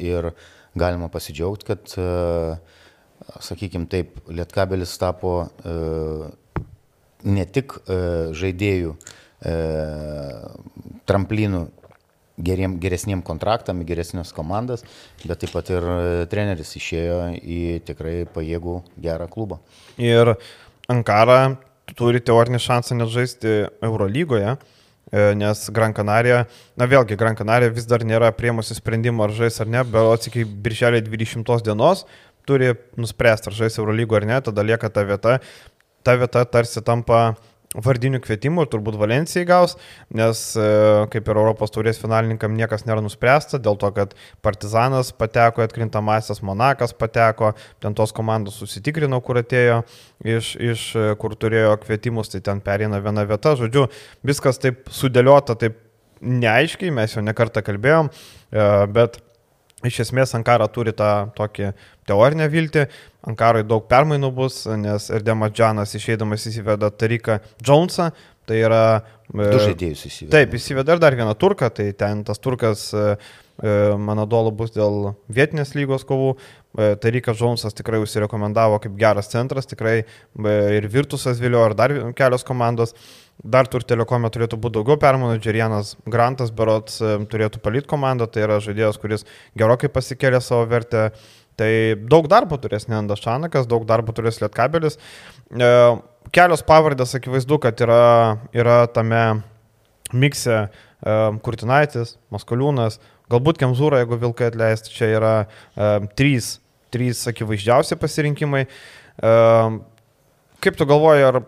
[0.00, 0.32] ir
[0.74, 2.56] galima pasidžiaugti, kad, e,
[3.42, 5.74] sakykime taip, Lietkabelis tapo e,
[7.30, 7.98] ne tik e,
[8.36, 8.94] žaidėjų
[11.08, 11.60] tramplinų
[12.44, 14.84] geriem, geresniem kontraktam, geresnės komandas,
[15.22, 15.86] bet taip pat ir
[16.28, 19.56] treneris išėjo į tikrai pajėgų gerą klubą.
[19.96, 20.34] Ir
[20.92, 21.56] Ankara
[21.96, 24.58] turi teorinį šansą net žaisti Eurolygoje,
[25.10, 26.44] nes Gran Canaria,
[26.78, 30.44] na vėlgi, Gran Canaria vis dar nėra priemusi sprendimo ar žais ar ne, bet iki
[30.44, 32.04] birželio 20 dienos
[32.46, 35.38] turi nuspręsti, ar žais Eurolygo ar ne, tada lieka ta vieta.
[36.00, 37.34] Ta vieta tarsi tampa
[37.74, 39.76] vardinių kvietimų ir turbūt Valencijai gaus,
[40.16, 40.64] nes e,
[41.12, 46.96] kaip ir Europos taurės finalininkam niekas nėra nuspręsta, dėl to, kad Partizanas pateko atkrintamasis, Monakas
[46.98, 47.52] pateko,
[47.82, 49.84] ten tos komandos susitikrino, kur atėjo
[50.26, 50.88] iš, iš
[51.22, 53.86] kur turėjo kvietimus, tai ten perina viena vieta, žodžiu,
[54.26, 55.78] viskas taip sudėliota, taip
[56.20, 59.22] neaiškiai, mes jau nekartą kalbėjom, e, bet
[59.86, 61.70] Iš esmės Ankara turi tą tokį
[62.08, 62.84] teorinę viltį,
[63.30, 68.10] Ankarai daug permainų bus, nes ir Demas Džanas išeidamas įsiveda Tariką Jonesą,
[68.48, 68.82] tai yra...
[69.30, 70.32] E, du žaidėjus įsiveda.
[70.34, 73.14] Taip, įsiveda ir dar vieną turką, tai ten tas turkas, e,
[73.60, 73.76] e,
[74.08, 76.34] mano dolo, bus dėl vietinės lygos kovų.
[77.02, 80.04] Tarikas Jonesas tikrai užsirekomendavo kaip geras centras, tikrai
[80.76, 82.94] ir Virtusas Vilio, ir dar kelios komandos.
[83.40, 85.38] Dar tur telekome turėtų būti daugiau permainų.
[85.40, 89.24] Džerianas Grantas Berots e, turėtų palit komandą, tai yra žaidėjas, kuris
[89.56, 91.08] gerokai pasikėlė savo vertę.
[91.56, 91.70] Tai
[92.08, 95.00] daug darbo turės Nendas Šanakas, daug darbo turės Lietkabelis.
[95.56, 95.72] E,
[96.36, 98.04] kelios pavardės akivaizdu, kad yra,
[98.52, 99.24] yra tame
[100.12, 100.68] mikse e,
[101.40, 103.00] Kurtinaitis, Maskoliūnas,
[103.32, 105.34] galbūt Kemzūra, jeigu Vilkai atleisti, čia yra
[106.18, 106.58] trys,
[106.92, 108.64] trys akivaizdžiausi pasirinkimai.
[110.60, 111.38] Kaip tu galvoji, ar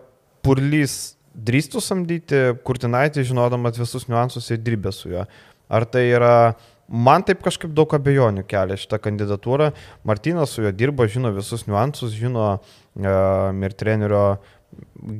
[0.43, 0.95] Purlys
[1.33, 5.25] drįstų samdyti Kurtinaitį, žinodamas visus niuansus ir dirbę su juo.
[5.73, 6.53] Ar tai yra,
[6.87, 9.71] man taip kažkaip daug abejonių kelia šitą kandidatūrą.
[10.05, 14.23] Martinas su juo dirba, žino visus niuansus, žino uh, ir trenerio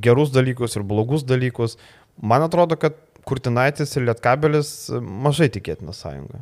[0.04, 1.78] gerus dalykus ir blogus dalykus.
[2.21, 6.41] Man atrodo, kad Kurtinaitis ir Lietkabelis mažai tikėtina sąjunga.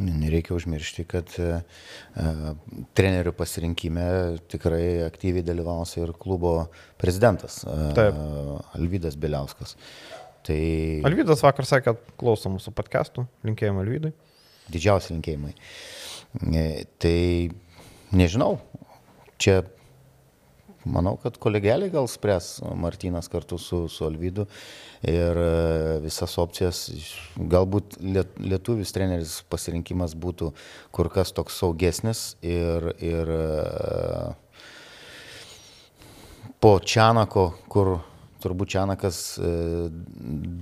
[0.00, 1.58] Nereikia užmiršti, kad e,
[2.16, 2.30] e,
[2.96, 4.06] trenerių pasirinkime
[4.48, 6.54] tikrai aktyviai dalyvaus ir klubo
[7.00, 8.16] prezidentas e, Taip.
[8.78, 9.76] Alvydas Biliauskas.
[10.48, 10.62] Tai...
[11.06, 14.14] Alvydas vakar sakė, kad klauso mūsų podcastų, linkėjimai Alvydui.
[14.72, 15.52] Didžiausi linkėjimai.
[17.02, 17.18] Tai
[18.16, 18.56] nežinau,
[19.36, 19.60] čia
[20.84, 24.46] manau, kad kolegeliai gal spręs Martinas kartu su, su Alvydu
[25.06, 26.84] ir e, visas opcijas.
[27.36, 30.52] Galbūt lietuvis treneris pasirinkimas būtų
[30.94, 33.42] kur kas toks saugesnis ir, ir e,
[36.62, 37.96] po Čianako, kur
[38.42, 39.54] turbūt Čianakas e,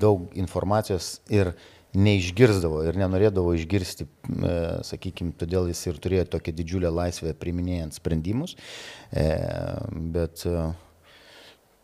[0.01, 1.55] daug informacijos ir
[1.97, 4.07] neišgirdavo ir nenorėdavo išgirsti,
[4.87, 8.55] sakykime, todėl jis ir turėjo tokią didžiulę laisvę priminėjant sprendimus.
[9.11, 10.47] Bet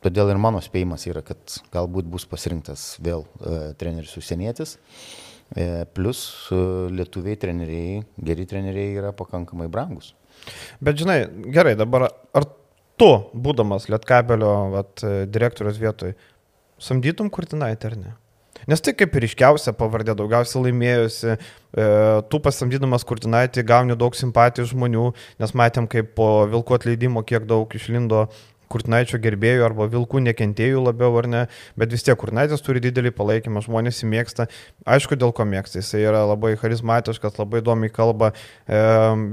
[0.07, 4.77] Todėl ir mano spėjimas yra, kad galbūt bus pasirinktas vėl e, treneris užsienietis.
[5.57, 6.21] E, plus
[6.55, 6.59] e,
[6.95, 10.13] lietuviai treneriai, geri treneriai yra pakankamai brangus.
[10.85, 12.47] Bet žinai, gerai, dabar ar
[13.01, 16.15] tu, būdamas Lietkabelio vat, direktorius vietoj,
[16.79, 18.15] samdytum Kurtinaitį ar ne?
[18.67, 21.87] Nes tai kaip ir iškiausia pavardė, daugiausiai laimėjusi, e,
[22.31, 25.07] tu pasamdydamas Kurtinaitį gauni daug simpatijų žmonių,
[25.39, 28.27] nes matėm, kaip po vilko atleidimo kiek daug išlindo
[28.73, 31.43] Kurtinaičio gerbėjų arba vilkų nekentėjų labiau ar ne,
[31.79, 34.49] bet vis tiek Kurtinaitis turi didelį palaikymą, žmonės jį mėgsta.
[34.97, 38.33] Aišku, dėl ko mėgsta, jis yra labai charizmatiškas, labai įdomiai kalba,
[38.67, 38.81] e,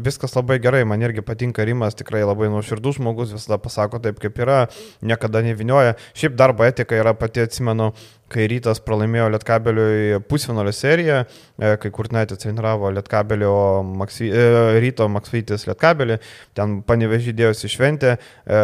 [0.05, 4.37] viskas labai gerai, man irgi patinka Rimas, tikrai labai nuoširdus žmogus, visada pasako taip, kaip
[4.45, 4.67] yra,
[5.01, 5.97] niekada nevinioja.
[6.13, 7.89] Šiaip darbo etika yra pati, atsimenu,
[8.33, 13.53] kai rytas pralaimėjo Lietkabeliui pusfinalio seriją, e, kai Kurtinaitis treniravo Lietkabelio
[14.01, 14.45] Maksvy, e,
[14.83, 16.19] ryto Maksvytis Lietkabelį,
[16.57, 18.61] ten panevežydėjosi šventė, e,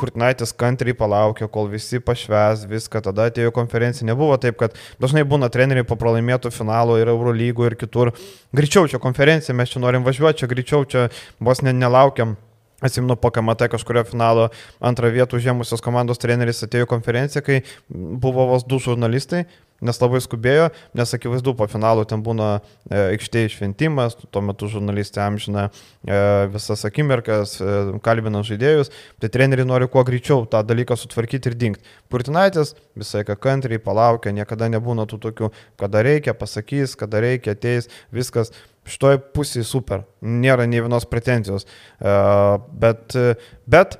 [0.00, 5.50] Kurtinaitis kantriai palaukė, kol visi pašves viską, tada atėjo konferencija, nebuvo taip, kad dažnai būna
[5.52, 8.14] treneriai po pralaimėtų finalo ir Eurolygų ir kitur,
[8.54, 11.08] greičiau čia konferencija, mes čia norim važiuoti, čia greičiau, čia
[11.40, 12.36] vos ne, nelaukiam.
[12.84, 14.50] Atsimenu, po KMT kažkurio finalo
[14.84, 19.46] antrą vietą užėmusios komandos treneris atėjo į konferenciją, kai buvo vos du žurnalistai,
[19.84, 25.24] nes labai skubėjo, nes akivaizdu, po finalo ten būna e, aikštėje šventimas, tuo metu žurnalistai
[25.26, 26.18] amžina e,
[26.52, 31.96] visas akimirkas, e, kalbina žaidėjus, tai treneriai nori kuo greičiau tą dalyką sutvarkyti ir dingti.
[32.12, 37.90] Purtinaitis visai ką kantriai palaukia, niekada nebūna tų tokių, kada reikia, pasakys, kada reikia, ateis,
[38.14, 38.54] viskas
[38.88, 41.64] šitoje pusėje super, nėra nei vienos pretenzijos.
[42.00, 43.16] Bet,
[43.64, 43.96] bet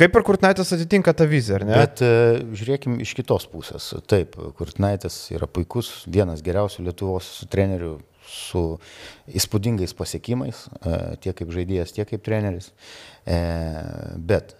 [0.00, 1.78] kaip ir Kurtnaitis atitinka tą viziją, ar ne?
[1.80, 3.88] Bet uh, žiūrėkime iš kitos pusės.
[4.10, 8.62] Taip, Kurtnaitis yra puikus, vienas geriausių Lietuvos trenerių su
[9.38, 12.72] įspūdingais pasiekimais, uh, tiek kaip žaidėjas, tiek kaip treneris.
[13.26, 14.54] Uh, bet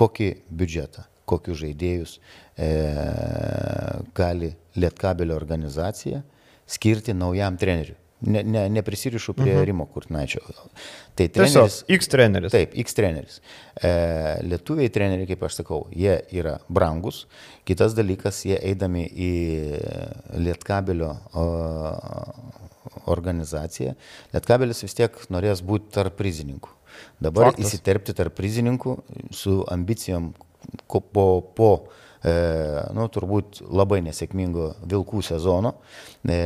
[0.00, 2.16] kokį biudžetą, kokius žaidėjus
[4.16, 6.22] gali Lietkabelio organizacija
[6.70, 7.96] skirti naujam treneriui.
[8.20, 9.64] Ne, ne, neprisirišu prie mhm.
[9.64, 10.42] Rimo Kurtnaičio.
[11.16, 11.54] Tai treneris.
[11.54, 12.52] Tiesiog, X treneris.
[12.52, 13.38] Taip, X treneris.
[13.80, 13.92] E,
[14.44, 17.22] lietuviai treneriai, kaip aš sakau, jie yra brangus.
[17.68, 19.30] Kitas dalykas, jie eidami į
[20.36, 21.46] Lietkabelio o,
[23.10, 23.94] organizaciją,
[24.34, 26.76] Lietkabelis vis tiek norės būti tarp prizininkų.
[27.22, 27.70] Dabar Faktas.
[27.70, 28.96] įsiterpti tarp prizininkų
[29.32, 30.32] su ambicijom
[30.86, 31.70] po, po
[32.24, 32.34] e,
[32.96, 35.74] nu, turbūt labai nesėkmingo Vilkų sezono
[36.24, 36.38] e,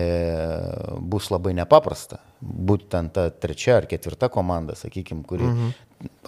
[1.00, 2.20] bus labai nepaprasta.
[2.40, 5.72] Būtent ta trečia ar ketvirta komanda, sakykime, kuri, mhm.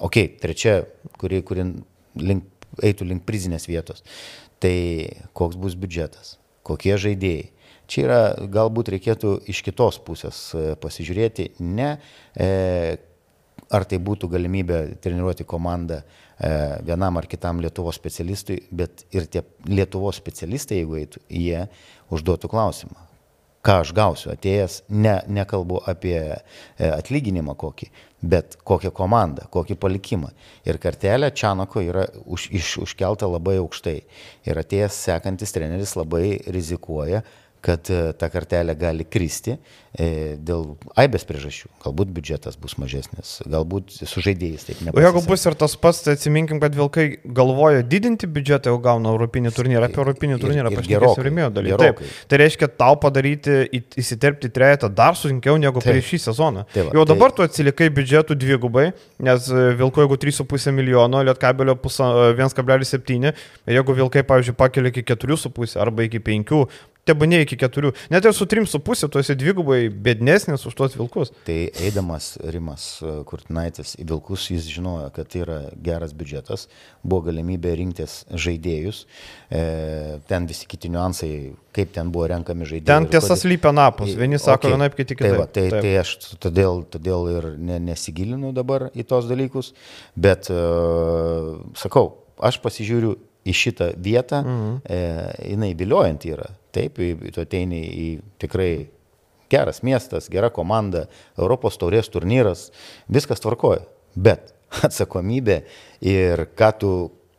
[0.00, 0.78] okei, okay, trečia,
[1.20, 1.68] kuri, kuri
[2.22, 2.46] link,
[2.82, 4.04] eitų link prizinės vietos.
[4.62, 4.76] Tai
[5.36, 7.50] koks bus biudžetas, kokie žaidėjai.
[7.86, 11.92] Čia yra, galbūt reikėtų iš kitos pusės e, pasižiūrėti, ne
[12.34, 12.48] e,
[13.70, 16.25] ar tai būtų galimybė treniruoti komandą e,
[16.86, 21.66] vienam ar kitam Lietuvos specialistui, bet ir tie Lietuvos specialistai, jeigu eitų, jie
[22.12, 23.06] užduotų klausimą.
[23.66, 26.36] Ką aš gausiu atėjęs, ne, nekalbu apie e,
[26.86, 27.88] atlyginimą kokį,
[28.22, 30.30] bet kokią komandą, kokį palikimą.
[30.68, 33.96] Ir kartelė Čianako yra už, iš, užkelta labai aukštai.
[34.46, 37.24] Ir atėjęs sekantis treneris labai rizikuoja,
[37.64, 39.56] kad e, ta kartelė gali kristi
[39.96, 41.70] e, dėl aibės priežasčių.
[41.82, 44.98] Galbūt biudžetas bus mažesnis, galbūt su žaidėjais taip nebus.
[44.98, 49.12] O jeigu bus ir tas pats, tai atsiminkim, kad Vilkai galvoja didinti biudžetą, jau gauna
[49.14, 51.90] Europinį turnyrą, apie Europinį turnyrą pašnekėsiu rimėjo dalykai.
[51.96, 53.58] Taip, tai reiškia tau padaryti,
[54.02, 55.94] įsiterpti trejetą dar sunkiau negu taip.
[55.94, 56.66] prieš šį sezoną.
[56.74, 57.40] Taip, jau dabar taip.
[57.40, 58.90] tu atsilikai biudžetų dvigubai,
[59.26, 63.32] nes e, Vilko jeigu 3,5 milijono, Lietkabelio 1,7,
[63.78, 66.66] jeigu Vilkai, pavyzdžiui, pakelia iki 4,5 arba iki 5,
[67.06, 67.92] tebūnė iki keturių.
[68.12, 71.32] Net ir su trim su pusė tu esi dvigubai bednesnis už tuos vilkus.
[71.46, 72.86] Tai eidamas Rimas
[73.28, 76.66] Kurtinaitis į vilkus, jis žinojo, kad tai yra geras biudžetas,
[77.06, 79.04] buvo galimybė rinktis žaidėjus,
[79.50, 79.62] e,
[80.30, 81.30] ten visi kiti niuansai,
[81.76, 82.90] kaip ten buvo renkami žaidėjai.
[82.90, 84.74] Ten tiesa slypia napus, vieni sako okay.
[84.74, 85.36] vienaip, kiti kitaip.
[85.36, 89.72] Tai, va, tai, tai aš todėl, todėl ir ne, nesigilinu dabar į tos dalykus,
[90.18, 92.08] bet uh, sakau,
[92.42, 93.16] aš pasižiūriu
[93.46, 94.76] į šitą vietą, mhm.
[94.84, 95.00] e,
[95.52, 96.50] jinai viliojanti yra.
[96.74, 96.98] Taip,
[97.32, 98.08] tu ateini į
[98.42, 98.70] tikrai
[99.52, 101.06] geras miestas, gera komanda,
[101.38, 102.70] Europos taurės turnyras,
[103.08, 103.84] viskas tvarkoja.
[104.16, 104.52] Bet
[104.86, 105.60] atsakomybė
[106.04, 106.94] ir ką tu,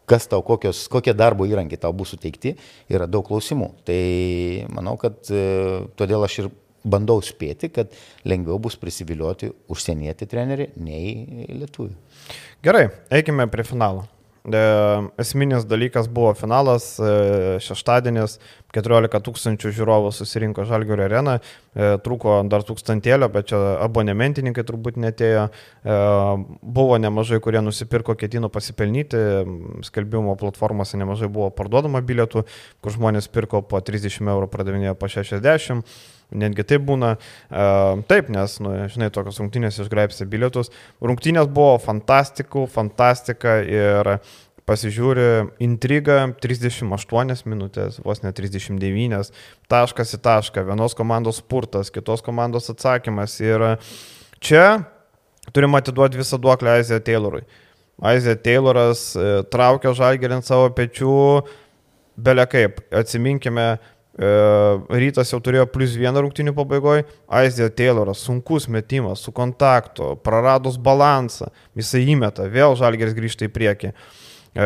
[0.08, 2.56] kas tau, kokios, kokie darbo įrankiai tau bus suteikti,
[2.92, 3.74] yra daug klausimų.
[3.88, 4.02] Tai
[4.74, 5.44] manau, kad e,
[6.00, 6.52] todėl aš ir
[6.88, 7.92] bandau spėti, kad
[8.28, 11.96] lengviau bus prisivilioti užsienietį trenerį nei lietuvių.
[12.64, 14.08] Gerai, eikime prie finalo.
[14.48, 14.60] E,
[15.20, 18.38] esminis dalykas buvo finalas, e, šeštadienis,
[18.72, 25.48] 14 tūkstančių žiūrovų susirinko Žalgirio areną, e, trūko dar tūkstantėlio, bet čia abonementininkai turbūt netėjo,
[26.62, 29.20] buvo nemažai, kurie nusipirko, ketino pasipelnyti,
[29.88, 32.46] skelbimo platformose nemažai buvo parduodama bilietų,
[32.82, 35.44] kur žmonės pirko po 30 eurų, pardavinėjo po 60
[36.36, 37.14] netgi taip būna.
[37.48, 40.72] Uh, taip, nes, nu, žinai, tokios rungtynės išgraipsi bilietus.
[41.04, 44.18] Rungtynės buvo fantastikų, fantastika ir
[44.68, 45.28] pasižiūri
[45.64, 49.30] intrigą 38 minutės, vos ne 39,
[49.72, 53.38] taškas į tašką, vienos komandos spurtas, kitos komandos atsakymas.
[53.40, 53.64] Ir
[54.44, 54.66] čia
[55.56, 57.46] turim atiduoti visą duoklę Aizė Taylorui.
[58.04, 61.16] Aizė Tayloras e, traukia žalgerį ant savo pečių,
[62.20, 69.22] belia kaip, atsiminkime, E, rytas jau turėjo plus vieną rungtinių pabaigoje, Aizė Tayloras, sunkus metimas,
[69.22, 73.94] su kontaktu, praradus balansą, jisai įmeta, vėl Žalgeris grįžta į priekį.
[74.58, 74.66] E,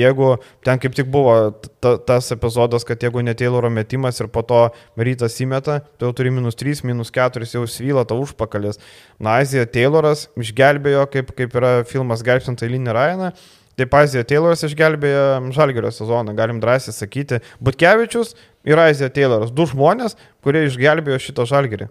[0.00, 0.30] jeigu
[0.64, 1.34] ten kaip tik buvo
[1.82, 4.62] ta, tas epizodas, kad jeigu ne Tayloro metimas ir po to
[4.96, 8.80] rytas įmeta, tai jau turi minus 3, minus 4, jau svyla ta užpakalis.
[9.20, 13.34] Na, Azija Tayloras išgelbėjo, kaip, kaip yra filmas Gelbsint eilinį Ryaną,
[13.80, 17.40] Taip Azija Tayloras išgelbėjo Žalgerio sezoną, galim drąsiai sakyti.
[17.64, 18.34] Butkevičius
[18.68, 21.88] ir Azija Tayloras, du žmonės, kurie išgelbėjo šito Žalgerį.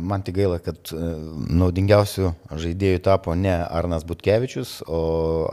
[0.00, 0.98] Man tik gaila, kad e,
[1.58, 2.28] naudingiausių
[2.62, 5.00] žaidėjų tapo ne Arnas Butkevičius, o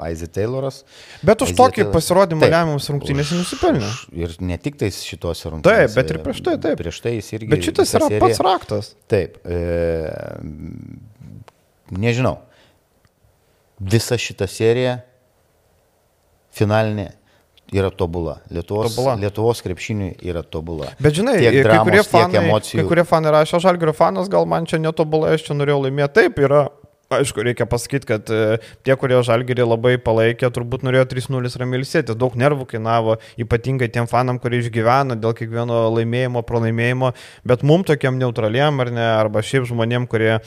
[0.06, 0.84] Aizė Tayloras.
[1.26, 1.94] Bet už Aizė tokį Taylor...
[1.96, 3.90] pasirodymą lemiamus rungtynės nusipelnė.
[4.14, 5.96] Ir ne tik tais šitos rungtynės.
[5.96, 6.78] Taip, bet ir prieš tai, taip.
[6.84, 7.50] Prieš tai jis irgi.
[7.56, 8.22] Bet šitas yra serija...
[8.28, 8.92] pats raktas.
[9.10, 9.42] Taip.
[9.50, 9.64] E,
[11.98, 12.36] nežinau
[13.80, 14.98] visa šita serija
[16.58, 17.12] finalinė
[17.74, 18.38] yra tobula.
[18.50, 19.16] Lietuvos, tobula.
[19.20, 20.92] Lietuvos krepšiniui yra tobula.
[21.04, 24.68] Bet žinai, tiek dramos, kai, kurie fanai, kai kurie fanai rašo, žalgerio fanas, gal man
[24.70, 26.14] čia netobulai, aš čia norėjau laimėti.
[26.22, 26.68] Taip, yra
[27.08, 32.16] Aišku, reikia pasakyti, kad e, tie, kurie žalgerį labai palaikė, turbūt norėjo 3-0 ramilsėti.
[32.20, 37.14] Daug nervų kainavo, ypatingai tiem fanam, kurie išgyvena dėl kiekvieno laimėjimo, pralaimėjimo.
[37.48, 40.42] Bet mum tokiam neutraliem ar ne, arba šiaip žmonėm, kurie e,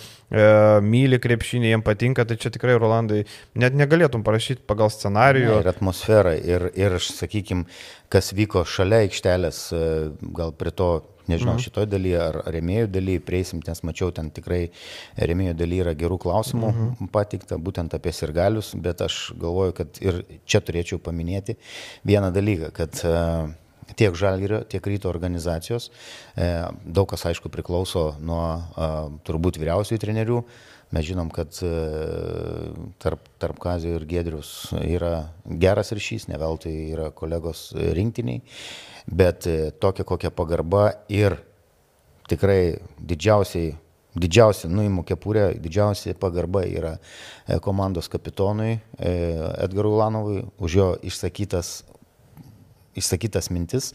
[0.84, 3.22] myli krepšinį, jiems patinka, tai čia tikrai, Rolandai,
[3.56, 5.54] net negalėtum parašyti pagal scenarijų.
[5.54, 7.64] Ne, ir atmosferą, ir, ir sakykime,
[8.10, 9.86] kas vyko šalia aikštelės, e,
[10.36, 10.92] gal prie to
[11.30, 11.62] Nežinau, mhm.
[11.62, 14.64] šitoje dalyje ar remėjų dalyje prieisim, nes mačiau, ten tikrai
[15.30, 17.10] remėjų dalyje yra gerų klausimų mhm.
[17.14, 21.54] patikta, būtent apie sirgalius, bet aš galvoju, kad ir čia turėčiau paminėti
[22.08, 23.52] vieną dalyką, kad uh,
[23.94, 25.90] tiek žalgerio, tiek ryto organizacijos,
[26.36, 26.50] e,
[26.84, 28.44] daug kas aišku priklauso nuo
[29.26, 30.42] turbūt vyriausiųjų trenerių,
[30.90, 31.70] Mes žinom, kad e,
[32.98, 38.42] tarp, tarp Kazio ir Gedrius yra geras ryšys, ne veltui yra kolegos rinktiniai,
[39.06, 41.38] bet e, tokia kokia pagarba ir
[42.30, 43.76] tikrai didžiausiai
[44.10, 46.96] Didžiausia, nuimu kepurę, didžiausia pagarba yra
[47.62, 51.84] komandos kapitonui Edgarui Ulanovui už jo išsakytas
[52.98, 53.92] išsakytas mintis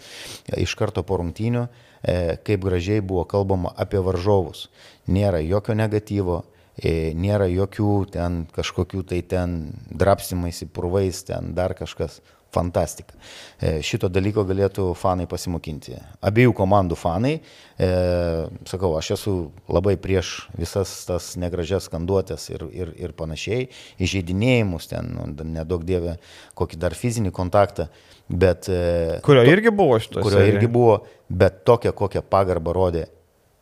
[0.56, 1.66] iš karto po rungtynių,
[2.02, 4.70] e, kaip gražiai buvo kalbama apie varžovus.
[5.08, 9.60] Nėra jokio negatyvo, e, nėra jokių ten kažkokių tai ten
[9.90, 12.22] drapsimais į purvais, ten dar kažkas.
[12.56, 13.18] Fantastika.
[13.60, 15.98] E, šito dalyko galėtų fanai pasimokinti.
[16.24, 17.34] Abiejų komandų fanai,
[17.76, 17.90] e,
[18.70, 19.34] sakau, aš esu
[19.68, 23.68] labai prieš visas tas negražias skanduotės ir, ir, ir panašiai,
[24.00, 26.16] įžeidinėjimus ten, nu, nedaug dievė,
[26.56, 27.90] kokį dar fizinį kontaktą.
[28.30, 30.24] Bet, e, kurio to, irgi buvo šito.
[30.24, 33.06] Kurio irgi buvo, bet tokia, kokią pagarbą rodė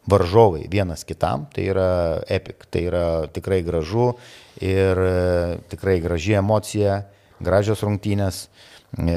[0.10, 4.13] varžovai vienas kitam, tai yra epik, tai yra tikrai gražu
[4.62, 7.04] ir e, tikrai graži emocija,
[7.44, 8.48] gražios rungtynės.
[8.94, 9.13] E,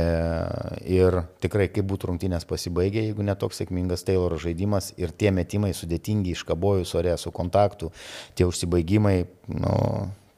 [0.88, 6.32] ir tikrai, kaip būtų rungtynės pasibaigę, jeigu netoks sėkmingas Tayloro žaidimas ir tie metimai sudėtingi
[6.32, 7.90] iš kabojus ore su kontaktu,
[8.38, 9.18] tie užsibaigimai,
[9.52, 9.74] nu,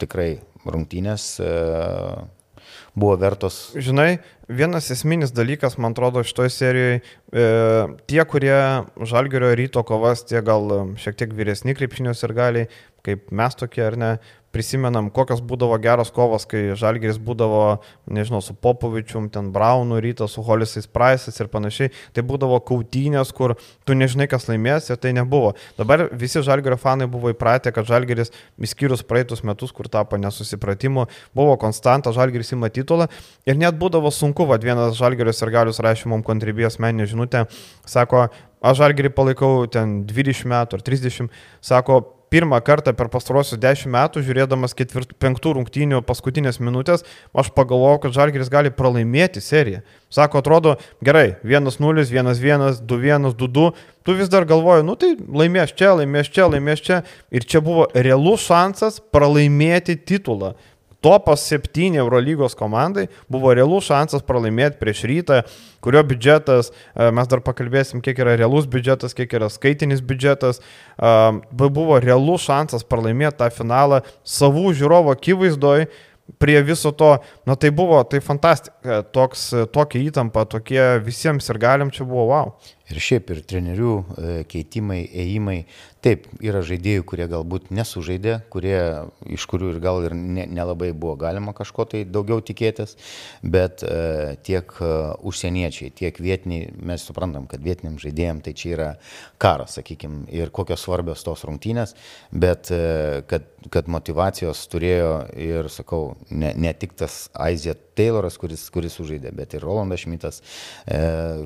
[0.03, 1.37] tikrai rungtynės.
[2.99, 3.73] E, buvo vertos.
[3.79, 7.01] Žinai, vienas esminis dalykas, man atrodo, šitoje serijoje,
[7.33, 7.47] e,
[8.11, 8.59] tie, kurie
[9.07, 12.69] žalgerio ryto kovas, tie gal šiek tiek vyresni krepšinios ir galiai,
[13.07, 14.11] kaip mes tokie ar ne,
[14.55, 17.79] prisimenam, kokios būdavo geros kovos, kai Žalgeris būdavo,
[18.11, 21.93] nežinau, su Popovičium, ten Braunu, ryto su Holisais Price'ais ir panašiai.
[22.17, 23.57] Tai būdavo kautynės, kur
[23.87, 25.55] tu nežinai, kas laimės ir tai nebuvo.
[25.79, 31.57] Dabar visi Žalgerio fanai buvo įpratę, kad Žalgeris, įskyrus praeitus metus, kur tapo nesusipratimu, buvo
[31.61, 33.09] konstanta, Žalgeris įma titulą
[33.49, 37.47] ir net būdavo sunku, vad vienas Žalgerio ir galius rašė mums kontribijos meninę žinutę,
[37.87, 38.29] sako,
[38.65, 41.29] aš Žalgerį palaikau ten 20 metų ar 30,
[41.61, 48.03] sako, pirmą kartą per pastarosius dešimt metų, žiūrėdamas ketvirtų, penktų rungtynių paskutinės minutės, aš pagalvojau,
[48.05, 49.83] kad Žalgiris gali pralaimėti seriją.
[50.13, 53.69] Sako, atrodo, gerai, 1-0, 1-1, 2-1, 2-2,
[54.07, 57.03] tu vis dar galvoji, nu tai laimės čia, laimės čia, laimės čia.
[57.35, 60.55] Ir čia buvo realus šansas pralaimėti titulą
[61.01, 65.41] topas 7 Eurolygos komandai buvo realus šansas pralaimėti prieš rytą,
[65.85, 71.15] kurio biudžetas, e, mes dar pakalbėsim, kiek yra realus biudžetas, kiek yra skaitinis biudžetas, e,
[71.55, 75.89] buvo realus šansas pralaimėti tą finalą savų žiūrovo akivaizdoj.
[76.37, 77.15] Prie viso to,
[77.49, 82.51] na tai buvo, tai fantastika, toks, tokia įtampa, tokie visiems ir galim čia buvo wow.
[82.89, 85.59] Ir šiaip ir trenerių e, keitimai, ėjimai,
[85.99, 88.77] Taip, yra žaidėjų, kurie galbūt nesužaidė, kurie,
[89.35, 92.95] iš kurių ir gal ir ne, nelabai buvo galima kažko tai daugiau tikėtis,
[93.43, 94.91] bet e, tiek e,
[95.27, 98.89] užsieniečiai, tiek vietiniai, mes suprantam, kad vietiniam žaidėjim tai čia yra
[99.43, 101.97] karas, sakykime, ir kokios svarbios tos rungtynės,
[102.31, 108.69] bet e, kad, kad motivacijos turėjo ir, sakau, ne, ne tik tas Aizija Tayloras, kuris,
[108.75, 111.01] kuris sužaidė, bet ir Rolandas Šmitas e,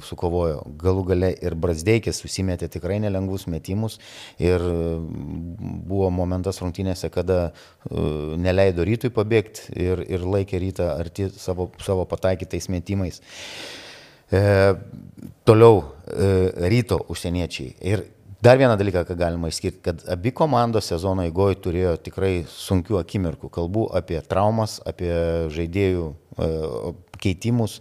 [0.05, 0.63] sukovojo.
[0.83, 3.99] Galų gale ir Brasdeikis susimetė tikrai nelengvus metimus
[4.43, 11.71] ir buvo momentas rungtynėse, kada uh, neleido rytui pabėgti ir, ir laikė rytą arti savo,
[11.83, 13.23] savo pataikytais metimais.
[14.33, 14.43] E,
[15.45, 16.29] toliau e,
[16.73, 17.75] ryto užsieniečiai.
[17.85, 18.05] Ir
[18.43, 23.47] Dar vieną dalyką, ką galima išskirti, kad abi komandos sezono eigoje turėjo tikrai sunkių akimirkų.
[23.55, 25.13] Kalbu apie traumas, apie
[25.55, 26.49] žaidėjų e,
[27.23, 27.77] keitimus.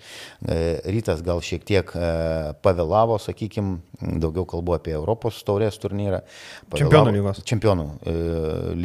[0.46, 0.60] E,
[0.94, 2.14] rytas gal šiek tiek e,
[2.62, 3.80] pavėlavo, sakykime,
[4.22, 6.22] daugiau kalbu apie Europos taurės turnyrą.
[6.70, 7.44] Pavėlavo, čempionų lygos.
[7.56, 7.90] Čempionų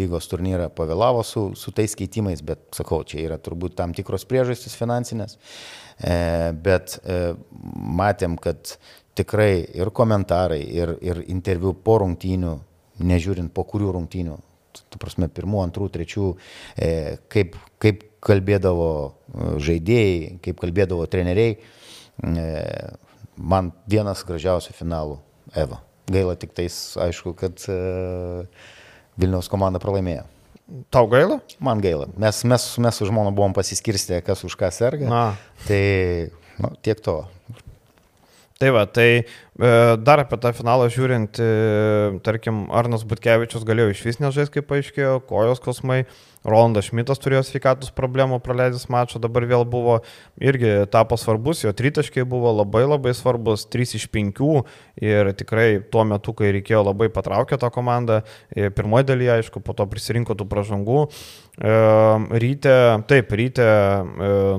[0.01, 4.81] lygos turnyrą pavėlavo su, su tais keitimais, bet sakau, čia yra turbūt tam tikros priežastys
[4.81, 5.37] finansinės.
[6.65, 6.97] Bet
[8.01, 8.79] matėm, kad
[9.16, 12.52] tikrai ir komentarai, ir, ir interviu po rungtynių,
[13.07, 14.37] nežiūrint po kurių rungtynių,
[14.92, 16.29] tu prasme, pirmų, antrų, trečių,
[16.76, 16.90] e,
[17.33, 22.46] kaip, kaip kalbėdavo e, žaidėjai, kaip kalbėdavo treneriai, e,
[23.37, 25.20] man vienas gražiausių finalų
[25.57, 25.81] Eva.
[26.11, 27.76] Gaila tik tais, aišku, kad e,
[29.18, 30.26] Vilniaus komanda pralaimėjo.
[30.90, 31.38] Tau gaila?
[31.62, 32.09] Man gaila.
[32.18, 35.07] Mes, mes, mes su žmona buvom pasiskirstę, kas už ką serga.
[35.11, 35.24] Na.
[35.68, 35.83] Tai
[36.59, 37.20] nu, tiek to.
[38.57, 39.25] Tai va, tai e,
[39.57, 45.23] dar apie tą finalą žiūrint, e, tarkim, Arnas Butkevičius galėjo iš vis nežais, kaip paaiškėjo,
[45.29, 46.03] kojos kosmai,
[46.47, 49.97] Rolandas Šmitas turėjo sveikatos problemų praleidęs mačą, dabar vėl buvo
[50.38, 54.45] irgi tapo svarbus, jo tritaškiai buvo labai labai svarbus, 3 iš 5
[55.03, 58.21] ir tikrai tuo metu, kai reikėjo labai patraukė tą komandą,
[58.53, 61.09] e, pirmoji dalyje, aišku, po to prisirinko tų pražangų.
[61.57, 62.73] Ryte,
[63.09, 63.64] taip, ryte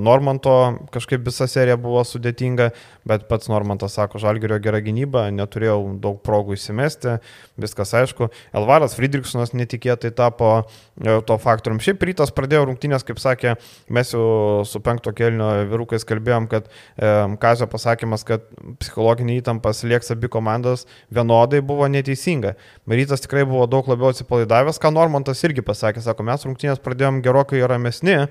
[0.02, 0.54] Normanto
[0.90, 2.72] kažkaip visa serija buvo sudėtinga,
[3.06, 7.17] bet pats Normantas sako, Žalgerio gera gynybą, neturėjau daug progų įsimesti,
[7.60, 8.30] viskas aišku.
[8.58, 11.81] Elvaras Friedrichsonas netikėtai tapo e, to faktorium.
[11.83, 13.56] Šiaip rytas pradėjo rungtynės, kaip sakė,
[13.94, 17.13] mes jau su penkto kelnio vyrukais kalbėjom, kad e,
[17.44, 18.46] Kazio pasakymas, kad
[18.81, 22.56] psichologinė įtampa lieks abi komandas vienodai buvo neteisinga.
[22.90, 27.62] Rytas tikrai buvo daug labiau atsipalaidavęs, ką Normantas irgi pasakė, sako, mes rungtynės pradėjom gerokai
[27.67, 28.23] ramesni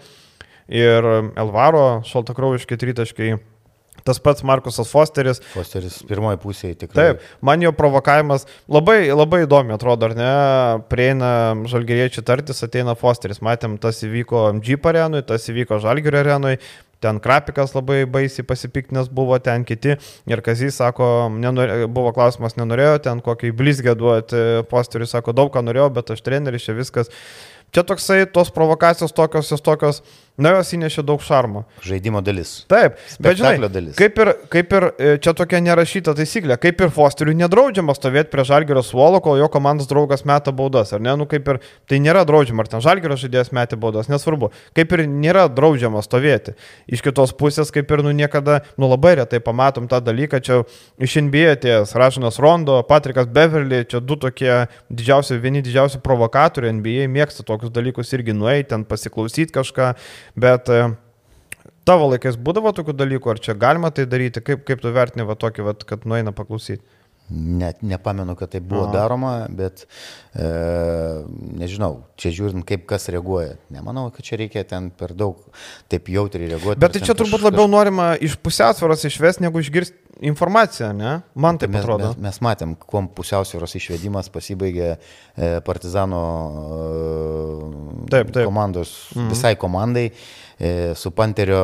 [0.73, 3.37] ir Elvaro šaltakraujiški tritaškai
[4.05, 5.41] Tas pats Markusas Fosteris.
[5.55, 7.13] Fosteris pirmoji pusėje tikrai.
[7.13, 10.33] Taip, man jo provokavimas labai, labai įdomi atrodo, ar ne?
[10.91, 11.31] Prieina
[11.71, 13.43] žalgeriečių tartis, ateina Fosteris.
[13.45, 16.59] Matėm, tas įvyko Jeep arenui, tas įvyko žalgerio arenui.
[17.05, 19.99] Ten Krapikas labai baisiai pasipiktinęs buvo, ten kiti.
[20.31, 24.63] Ir Kazys sako, nenore, buvo klausimas, nenorėjo ten kokį blizgę duoti.
[24.71, 27.13] Posterius sako, daug ką norėjau, bet aš treneris čia viskas.
[27.75, 30.01] Čia toksai, tos provokacijos tokios, jos tokios,
[30.39, 31.65] na, jos įnešė daug šarmo.
[31.85, 32.63] Žaidimo dalis.
[32.71, 33.97] Taip, bet žinai, dalis.
[33.99, 38.45] Kaip ir, kaip ir e, čia tokia nerašyta taisyklė, kaip ir Fosteriui nedraudžiama stovėti prie
[38.47, 41.17] Žalgerio suolo, kol jo komandos draugas meta baudas, ar ne?
[41.19, 41.61] Nu, kaip ir
[41.91, 44.53] tai nėra draudžiama, ar ten Žalgerio žaidėjas metė baudas, nesvarbu.
[44.77, 46.55] Kaip ir nėra draudžiama stovėti.
[46.87, 50.63] Iš kitos pusės, kaip ir, nu, niekada, nu, labai retai pamatom tą dalyką, čia
[51.03, 57.11] iš NBA ties Ražinas Rondo, Patrikas Beverly, čia du tokie didžiausi, vieni didžiausi provokatoriai NBA
[57.11, 59.93] mėgsta to tokius dalykus irgi nueiti, ten pasiklausyti kažką,
[60.37, 60.83] bet e,
[61.89, 65.39] tavo laikais būdavo tokių dalykų, ar čia galima tai daryti, kaip, kaip tu vertini va
[65.39, 66.85] tokį, va, kad nueina paklausyti?
[67.27, 68.93] Net nepamenu, kad tai buvo Aha.
[68.95, 69.83] daroma, bet
[70.39, 70.47] e,
[71.59, 73.57] nežinau, čia žiūrint, kaip kas reaguoja.
[73.75, 75.41] Nemanau, kad čia reikia ten per daug
[75.91, 76.79] taip jautriai reaguoti.
[76.85, 77.49] Bet tai čia turbūt kaž...
[77.49, 81.21] labiau norima iš pusiausvėros išvesti, negu išgirsti informaciją, ne?
[81.35, 82.13] Man tai atrodo.
[82.15, 84.97] Mes, mes matėm, kuo pusiausvėros išvedimas pasibaigė e,
[85.67, 86.23] Partizano
[86.57, 88.45] e, taip, taip.
[88.49, 89.31] komandos, mhm.
[89.35, 91.63] visai komandai e, su Panterio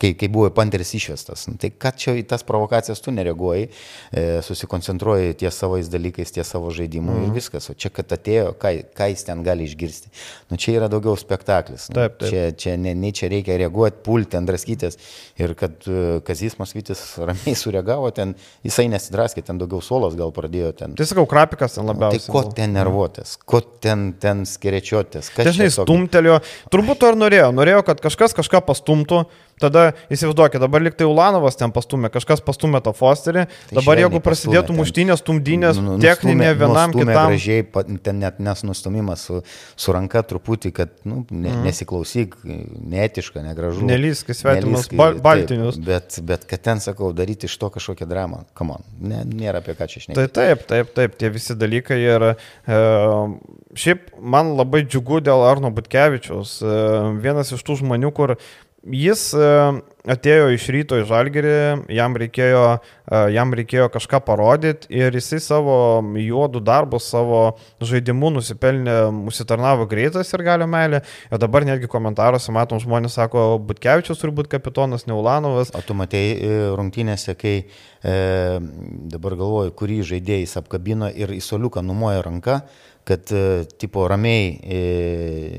[0.00, 1.46] kai, kai buvo Panteris išvestas.
[1.50, 3.66] Nu, tai ką čia į tas provokacijas tu nereaguoji,
[4.12, 7.18] e, susikoncentruoji ties savais dalykais, ties savo žaidimu mm.
[7.18, 7.36] ir mhm.
[7.36, 7.68] viskas.
[7.72, 10.12] O čia, kad atėjo, ką, ką jis ten gali išgirsti.
[10.52, 11.88] Nu, čia yra daugiau spektaklis.
[11.90, 12.30] Nu, taip, taip.
[12.32, 14.98] Čia, čia ne, ne čia reikia reaguoti, pulti ant draskytės.
[15.40, 18.36] Ir kad uh, Kazis Masvytis ramiai sureagavo, ten
[18.66, 20.72] jisai nesidraskė, ten daugiau solos gal pradėjo.
[20.78, 20.96] Ten.
[20.98, 22.22] Tai sakau, krapikas ten labiausiai.
[22.22, 25.34] Nu, tai ko ten nervuotės, ko ten, ten skerečiotės.
[25.36, 26.38] Dažnai stumtelio.
[26.72, 27.52] Turbūt to ir norėjo.
[27.56, 29.24] Norėjo, kad kažkas kažką pastumtų.
[29.60, 34.72] Tada įsivaizduokit, dabar liktai Ulanovas ten pastumė, kažkas pastumė tą Fosterį, tai dabar jeigu prasidėtų
[34.78, 37.34] muštynės, tumdynės, nu, nu, techninė vienam kitam.
[37.34, 37.66] Gražiai,
[38.00, 39.42] ten net nesustumimas su,
[39.76, 41.66] su ranka truputį, kad nu, ne, mm.
[41.68, 42.38] nesiklausyk,
[42.94, 43.84] neetiška, negražu.
[43.90, 45.76] Nelysk, svetimas bal, baltinius.
[45.76, 49.76] Taip, bet, bet kad ten, sakau, daryti iš to kažkokią dramą, kamon, ne, nėra apie
[49.76, 50.22] ką čia išnekėti.
[50.22, 52.80] Tai taip, taip, taip, tie visi dalykai ir e,
[53.76, 56.56] šiaip man labai džiugu dėl Arno Butkevičiaus.
[56.64, 56.82] E,
[57.20, 58.38] vienas iš tų žmonių, kur
[58.80, 59.46] Jis e,
[60.08, 61.50] atėjo iš ryto į žalgerį,
[61.92, 65.74] jam reikėjo, e, jam reikėjo kažką parodyti ir jisai savo
[66.16, 67.42] juodų darbų, savo
[67.84, 68.96] žaidimu nusipelnė,
[69.28, 71.02] užsitarnavo greitas ir galio meilė.
[71.28, 75.74] Ir dabar netgi komentaruose matom žmonės sako, Butkevičius turi būti kapitonas Neulanovas.
[75.76, 78.14] O tu matei e, rungtynėse, kai e,
[79.12, 82.62] dabar galvoju, kurį žaidėjais apkabino ir į soliuką numoja ranką
[83.10, 84.80] kad e, tipo ramiai e,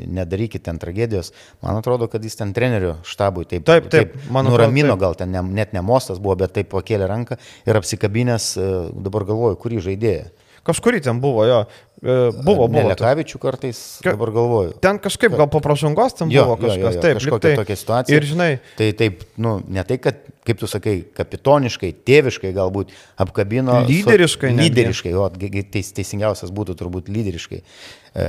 [0.08, 1.34] nedarykit ten tragedijos.
[1.62, 5.44] Man atrodo, kad jis ten trenerių štabui taip, taip, taip, taip nuramino, gal ten ne,
[5.60, 8.70] net ne mostas buvo, bet taip pakėlė ranką ir apsikabinęs, e,
[9.08, 10.30] dabar galvoju, kurį žaidėją.
[10.68, 11.62] Kažkurį ten buvo, jo.
[12.02, 12.84] E, buvo, buvo.
[12.92, 14.76] Lekavičių kartais, dabar galvoju.
[14.82, 17.54] Ten kažkaip gal po pražangos ten jo, buvo kažkas, jo, jo, jo, taip, kažkokia tai,
[17.60, 18.18] tokia situacija.
[18.18, 18.50] Ir žinai.
[18.78, 22.94] Tai taip, nu, ne tai, kad, kaip tu sakai, kapitoniškai, tėviškai galbūt
[23.26, 23.80] apkabino.
[23.90, 24.54] Lyderiškai.
[24.54, 25.28] Su, lyderiškai, o
[25.74, 27.62] teis, teisingiausias būtų turbūt lyderiškai.
[27.62, 28.26] E,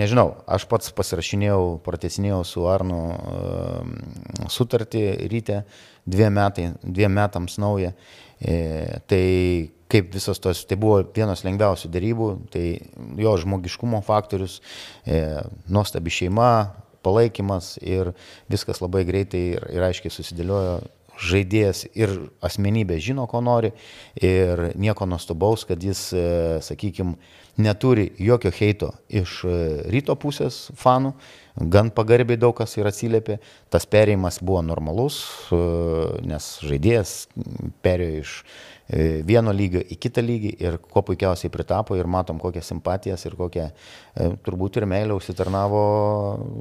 [0.00, 5.64] nežinau, aš pats pasirašinėjau, pratesinėjau su Arnu e, sutartį ryte
[6.06, 7.92] dviem, metai, dviem metams naują.
[8.40, 9.26] E, tai
[9.88, 12.64] kaip visos tos, tai buvo vienas lengviausių darybų, tai
[13.22, 14.58] jo žmogiškumo faktorius,
[15.06, 15.22] e,
[15.70, 16.50] nuostabi šeima,
[17.06, 18.12] palaikymas ir
[18.50, 20.78] viskas labai greitai ir, ir aiškiai susidėliojo.
[21.16, 22.10] Žaidėjas ir
[22.44, 23.70] asmenybė žino, ko nori
[24.20, 26.24] ir nieko nuostabaus, kad jis, e,
[26.66, 27.14] sakykime,
[27.56, 29.56] neturi jokio heito iš e,
[29.92, 31.12] ryto pusės fanų,
[31.72, 33.38] gan pagarbiai daug kas ir atsiliepė,
[33.72, 35.60] tas perėjimas buvo normalus, e,
[36.28, 37.16] nes žaidėjas
[37.84, 38.34] perėjo iš
[39.26, 43.64] vieno lygio į kitą lygį ir kuo puikiausiai pritapo ir matom kokias simpatijas ir kokią
[43.66, 45.80] e, turbūt ir meilę užsitarnavo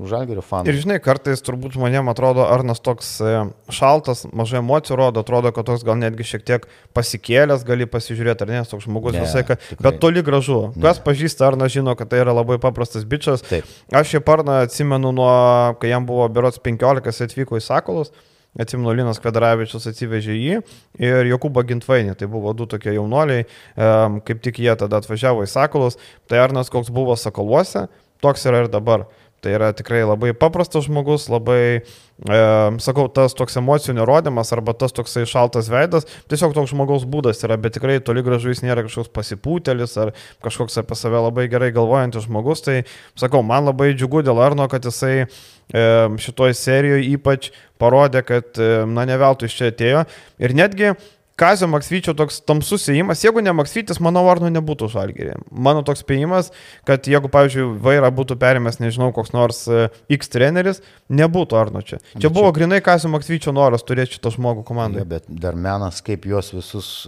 [0.09, 0.73] žalgerio fanai.
[0.73, 3.36] Ir žinai, kartais turbūt žmonėm atrodo Arnas toks e,
[3.69, 6.67] šaltas, mažai emocijų rodo, atrodo, kad toks gal netgi šiek tiek
[6.97, 10.71] pasikėlęs gali pasižiūrėti, ar ne, toks žmogus ne, visai, kad, bet toli gražu.
[10.73, 10.82] Ne.
[10.88, 13.45] Kas pažįsta Arną žino, kad tai yra labai paprastas bičias.
[13.45, 13.69] Taip.
[13.93, 15.34] Aš šį parną atsimenu nuo,
[15.78, 18.13] kai jam buvo berots 15, atvyko į Sakolus.
[18.59, 20.61] Atsimenu, Linas Kvedaravičius atsivežė jį
[21.03, 25.99] ir Jokūbą Gintvainį, tai buvo du tokie jaunoliai, kaip tik jie tada atvažiavo į Sakalus,
[26.29, 27.87] tai Arnas koks buvo Sakaluose,
[28.23, 29.07] toks yra ir dabar.
[29.45, 32.37] Tai yra tikrai labai paprastas žmogus, labai, e,
[32.81, 37.59] sakau, tas toks emocijų nerodymas arba tas toksai šaltas veidas, tiesiog toks žmogaus būdas yra,
[37.61, 42.25] bet tikrai toli gražu jis nėra kažkoks pasipūtelis ar kažkoks apie save labai gerai galvojantis
[42.25, 42.65] žmogus.
[42.65, 42.79] Tai
[43.13, 45.27] sakau, man labai džiugu dėl Arno, kad jisai e,
[46.25, 50.07] šitoj serijoje ypač parodė, kad, e, na, ne veltui iš čia atėjo.
[50.41, 50.95] Ir netgi
[51.36, 55.33] Kazio Maksvyčio toks tamsus įėjimas, jeigu ne Maksvytis, mano varno nebūtų žalgerį.
[55.51, 56.53] Mano toks spėjimas,
[56.88, 60.79] kad jeigu, pavyzdžiui, vairą būtų perimęs, nežinau, koks nors e, X treneris,
[61.11, 61.99] nebūtų Arno čia.
[62.15, 65.03] Čia buvo grinai Kazio Maksvyčio noras turėti šitą žmogų komandoje.
[65.03, 67.07] Ja, bet dar menas, kaip juos visus e,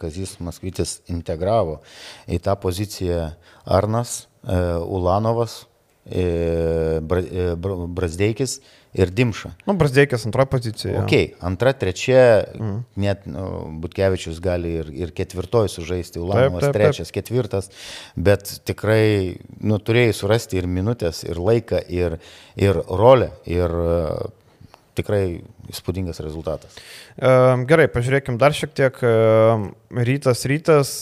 [0.00, 1.78] Kazis Maksvytis integravo
[2.26, 3.30] į tą poziciją
[3.78, 5.62] Arnas, e, Ulanovas,
[6.02, 8.58] Brazdeikis
[8.94, 9.52] ir Dimša.
[9.66, 10.98] Nu, Brasdeikis antroje pozicijoje.
[11.00, 12.76] Ok, antra, trečia, mm.
[13.00, 13.46] net nu,
[13.80, 17.70] Butkevičius gali ir, ir ketvirtoji sužaisti, Ulanovas trečias, ketvirtas,
[18.16, 22.18] bet tikrai nu, turėjai surasti ir minutės, ir laiką, ir,
[22.60, 24.30] ir rolę, ir uh,
[24.98, 26.76] tikrai įspūdingas rezultatas.
[27.16, 28.98] Gerai, pažiūrėkim dar šiek tiek.
[30.08, 30.92] Rytas, rytas,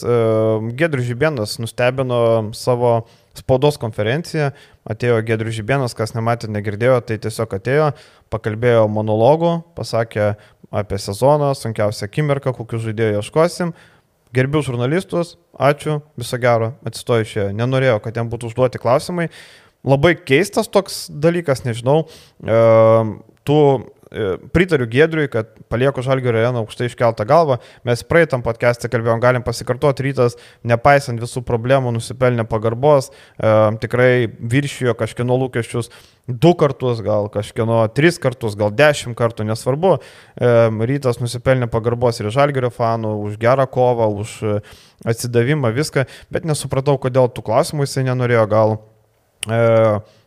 [0.79, 2.21] Gedrius Žibėnas nustebino
[2.57, 3.01] savo
[3.37, 4.51] spaudos konferenciją,
[4.89, 7.91] atėjo Gedrius Žibėnas, kas nematė, negirdėjo, tai tiesiog atėjo,
[8.33, 10.33] pakalbėjo monologų, pasakė
[10.71, 13.73] apie sezoną, sunkiausią akimirką, kokius žaidėjų ieškosim.
[14.31, 19.27] Gerbiu žurnalistus, ačiū, viso gero, atsistoju čia, nenorėjau, kad jam būtų užduoti klausimai.
[19.83, 22.05] Labai keistas toks dalykas, nežinau,
[22.39, 22.61] e,
[23.43, 23.57] tu
[24.51, 27.59] pritariu Gedriui, kad palieku Žalgirio areną aukštai iškeltą galvą.
[27.87, 30.35] Mes praeitam podcast'e kalbėjom, galim pasikartoti, rytas,
[30.67, 33.53] nepaisant visų problemų, nusipelnė pagarbos, e,
[33.83, 35.91] tikrai viršijo kažkieno lūkesčius
[36.27, 39.97] du kartus, gal kažkieno tris kartus, gal dešimt kartų, nesvarbu.
[40.35, 40.53] E,
[40.91, 44.55] rytas nusipelnė pagarbos ir Žalgirio fanų už gerą kovą, už e,
[45.07, 48.77] atsidavimą, viską, bet nesupratau, kodėl tų klausimų jisai nenorėjo gal.
[49.47, 49.61] E,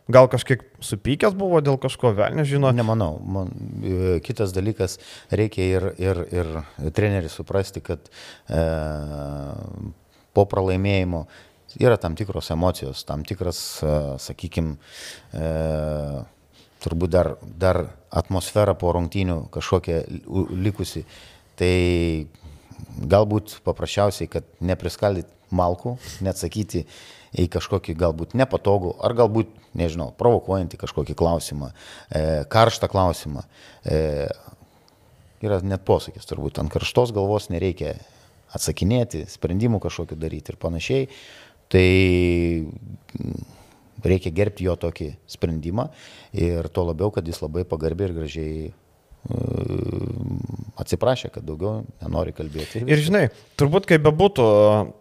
[0.05, 2.69] Gal kažkiek supykęs buvo dėl kažko, vėl nežinau.
[2.77, 3.17] Nemanau.
[3.25, 3.49] Man,
[3.81, 4.99] e, kitas dalykas,
[5.33, 6.51] reikia ir, ir, ir
[6.93, 8.05] treneriui suprasti, kad
[8.45, 8.61] e,
[10.37, 11.25] po pralaimėjimo
[11.81, 14.77] yra tam tikros emocijos, tam tikras, e, sakykime,
[15.33, 15.49] e,
[16.85, 17.81] turbūt dar, dar
[18.13, 20.03] atmosfera po rungtynių kažkokia
[20.53, 21.01] likusi.
[21.57, 21.75] Tai
[23.09, 25.95] galbūt paprasčiausiai, kad nepriskaldyt malkų,
[26.25, 26.85] neatsakyti
[27.35, 31.71] į kažkokį galbūt nepatogų ar galbūt, nežinau, provokuojantį kažkokį klausimą,
[32.09, 33.45] e, karštą klausimą.
[33.83, 34.27] E,
[35.45, 37.97] yra net posakis, turbūt ant karštos galvos nereikia
[38.55, 41.09] atsakinėti, sprendimų kažkokiu daryti ir panašiai.
[41.71, 41.89] Tai
[44.05, 45.89] reikia gerbti jo tokį sprendimą
[46.37, 48.73] ir tuo labiau, kad jis labai pagarbiai ir gražiai
[50.75, 52.83] atsiprašė, kad daugiau nenori kalbėti.
[52.85, 53.23] Ir žinai,
[53.59, 54.45] turbūt kaip bebūtų,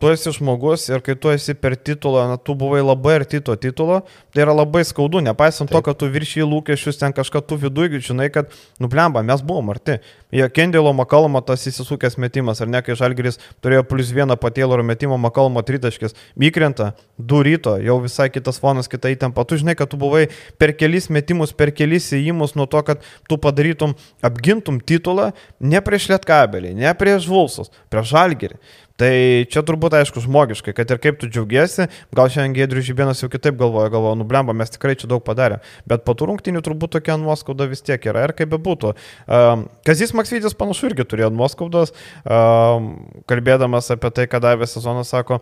[0.01, 3.57] tu esi žmogus ir kai tu esi per titulą, na, tu buvai labai arti to
[3.61, 4.01] titulo,
[4.33, 5.77] tai yra labai skaudu, nepaisant Taip.
[5.77, 9.99] to, kad tu viršį lūkesčius ten kažką tu viduje, žinai, kad, nublemba, mes buvom arti.
[10.35, 15.19] Jie Kendėlo Makalmo tas įsisukęs metimas, ar ne, kai Žalgiris turėjo plus vieną patėlų metimo
[15.21, 19.45] Makalmo tritaškis, įkrenta, du ryto, jau visai kitas fonas, kita įtampa.
[19.47, 20.27] Tu žinai, kad tu buvai
[20.59, 23.95] per kelis metimus, per kelis įėjimus nuo to, kad tu padarytum,
[24.25, 28.59] apgintum titulą ne prieš Lietkabelį, ne prieš Vulsus, prieš Žalgirį.
[28.95, 29.11] Tai
[29.51, 33.57] čia turbūt aišku žmogiškai, kad ir kaip tu džiaugiesi, gal šiandien Gedrius Žibėnas jau kitaip
[33.59, 37.67] galvoja, galvoja, nublemba, mes tikrai čia daug padarėme, bet po tų rungtinių turbūt tokia nuoskauda
[37.73, 38.95] vis tiek yra ir kaip bebūtų.
[39.27, 41.91] Um, Kazis Maksvytis panašu irgi turėjo nuoskaudas,
[42.23, 42.93] um,
[43.27, 45.41] kalbėdamas apie tai, ką davė sezonas, sako,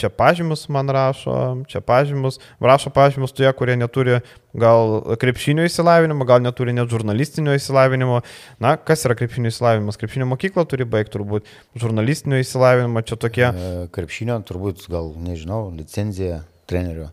[0.00, 1.34] čia pažymus man rašo,
[1.70, 4.20] čia pažymus, rašo pažymus tie, kurie neturi
[4.56, 8.22] gal krepšinio įsilavinimo, gal neturi net žurnalistinio įsilavinimo.
[8.62, 10.00] Na, kas yra krepšinio įsilavinimas?
[10.00, 13.46] Krepšinio mokyklą turi baigti turbūt, žurnalistinio įsilavinimo čia tokie.
[13.50, 17.10] E, krepšinio turbūt gal, nežinau, licenzija trenerio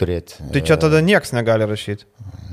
[0.00, 0.40] turėti.
[0.52, 2.06] Tai čia tada niekas negali rašyti.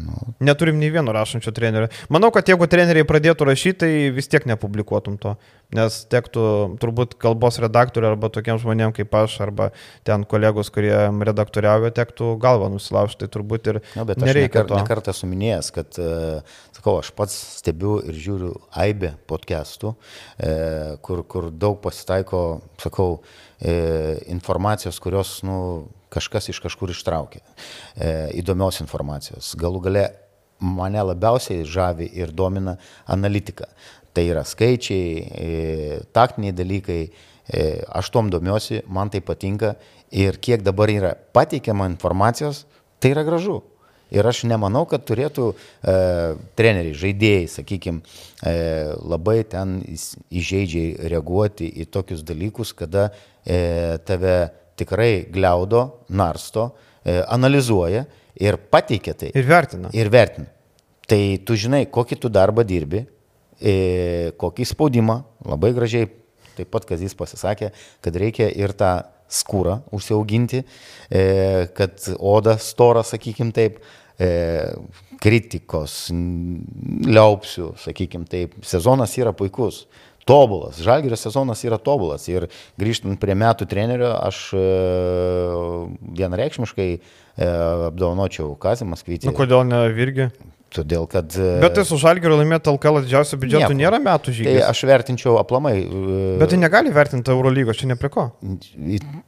[0.03, 0.33] Nu.
[0.43, 1.87] Neturim nei vieno rašančio trenerio.
[2.11, 5.35] Manau, kad jeigu treneriai pradėtų rašyti, tai vis tiek nepublikuotum to.
[5.73, 6.43] Nes tektų
[6.81, 9.69] turbūt kalbos redaktoriui arba tokiem žmonėm kaip aš, arba
[10.05, 10.93] ten kolegos, kurie
[11.29, 13.23] redaktoriavo, tektų galvą nusilaužti.
[13.23, 14.65] Tai turbūt ir no, nereikia.
[14.65, 16.41] Aš nekart esu minėjęs, kad, e,
[16.75, 18.51] sakau, aš pats stebiu ir žiūriu
[18.83, 19.95] aibę podcastų,
[20.37, 20.53] e,
[21.05, 22.43] kur, kur daug pasitaiko,
[22.83, 23.43] sakau, e,
[24.28, 28.11] informacijos, kurios, nu, kažkas iš kažkur ištraukė e,
[28.41, 29.53] įdomios informacijos.
[29.59, 30.05] Galų gale
[30.64, 32.78] mane labiausiai žavi ir domina
[33.09, 33.70] analitika.
[34.14, 39.76] Tai yra skaičiai, e, taktiniai dalykai, e, aš tom domiuosi, man tai patinka
[40.14, 42.66] ir kiek dabar yra pateikiama informacijos,
[43.01, 43.61] tai yra gražu.
[44.14, 45.95] Ir aš nemanau, kad turėtų e,
[46.59, 48.01] treneriai, žaidėjai, sakykime,
[48.45, 48.55] e,
[49.01, 54.38] labai ten įžeidžiai reaguoti į tokius dalykus, kada e, tave
[54.80, 56.72] tikrai gliaudo, narsto,
[57.03, 58.05] e, analizuoja
[58.39, 59.32] ir pateikia tai.
[59.34, 59.91] Ir vertina.
[59.93, 60.49] Ir vertina.
[61.09, 63.03] Tai tu žinai, kokį tu darbą dirbi,
[63.59, 66.07] e, kokį spaudimą, labai gražiai,
[66.57, 67.72] taip pat Kazis pasisakė,
[68.03, 68.93] kad reikia ir tą
[69.34, 70.64] skūrą užsiauginti,
[71.09, 71.24] e,
[71.78, 73.82] kad oda stora, sakykim taip,
[75.24, 76.09] kritikos,
[77.07, 79.86] liaupsių, sakykim taip, sezonas yra puikus
[80.28, 80.78] tobulas.
[80.84, 82.28] Žalgirio sezonas yra tobulas.
[82.32, 82.45] Ir
[82.80, 84.64] grįžtant prie metų trenerio, aš e,
[86.20, 86.99] vienareikšmiškai e,
[87.89, 89.28] apdovanočiau Kazimas Kvytį.
[89.30, 90.30] Nu, kodėl ne Virgi?
[90.74, 91.36] Todėl, kad...
[91.38, 93.78] e, Bet tai su Žalgiriu laimėti LKL didžiausio biudžeto Nieko.
[93.78, 94.64] nėra metų Tai žygis.
[94.72, 95.76] aš vertinčiau aplamai.
[95.86, 98.30] e, Bet tai negali vertinti Eurolygos, čia ne prie ko.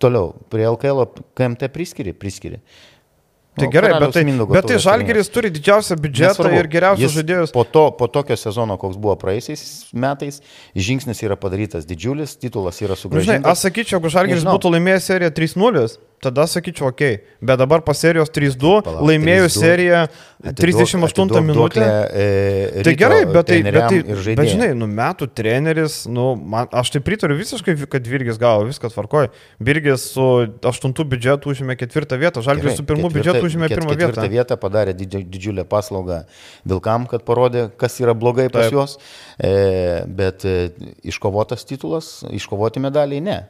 [0.02, 1.06] Toliau, prie LKL
[1.38, 2.64] KMT priskiri, priskiri.
[3.56, 6.58] Tai gerai, bet tai, bet tai taurės Žalgiris turi didžiausią biudžetą Nesvarbu.
[6.60, 7.54] ir geriausius žaidėjus.
[7.56, 9.62] Po, to, po tokio sezono, koks buvo praeisiais
[9.96, 10.42] metais,
[10.76, 13.52] žingsnis yra padarytas didžiulis, titulas yra Nu, Žinai, sugražintas.
[13.52, 14.58] aš sakyčiau, jeigu Nežinau.
[14.60, 17.02] būtų laimėjęs seriją 3-0, tada sakyčiau, ok.
[17.42, 19.62] Bet dabar po serijos 3-2 Palauk, laimėjus 3:2.
[19.62, 20.00] seriją
[20.46, 21.86] Atiduok- 38 atiduok minutę.
[22.14, 26.90] e, Tai gerai, bet tai, bet, tai bet žinai, nu metų treneris, nu, man, aš
[26.92, 29.30] tai pritariu visiškai, kad Virgis gavo, viskas tvarkoja.
[29.60, 30.22] Virgis su
[30.62, 34.32] aštuntų biudžetu užėmė ketvirtą vietą, Žalgiris su pirmu ketvirtą- biudžetu užėmė ket- pirmą ketvirtą vietą.
[34.36, 36.26] vietą padarė didži- didžiulę paslaugą
[36.66, 38.74] Vilkam, kad parodė, kas yra blogai pas Taip.
[38.74, 38.98] juos.
[39.40, 40.70] E, bet e,
[41.04, 43.48] iškovotas titulas, iškovoti medaliai ne.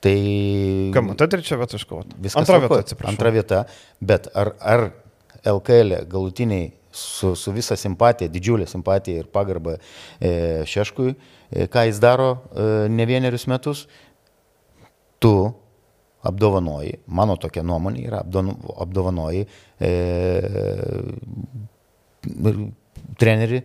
[0.00, 2.16] Tai Kam, tai trečia vieta iškovota.
[2.22, 3.12] viskas Antra vieta, atsiprašau.
[3.12, 3.62] Antra vieta,
[4.00, 4.84] bet ar, ar
[5.42, 9.76] LKL galutiniai su, su visa simpatija, didžiulė simpatija ir pagarba
[10.20, 11.14] e, Šeškui,
[11.50, 13.86] e, ką jis daro e, ne vienerius metus,
[15.18, 15.34] tu
[16.28, 19.44] apdovanoji, mano tokia nuomonė yra, apdovano- apdovanoji
[19.80, 19.92] e,
[23.18, 23.62] trenerį,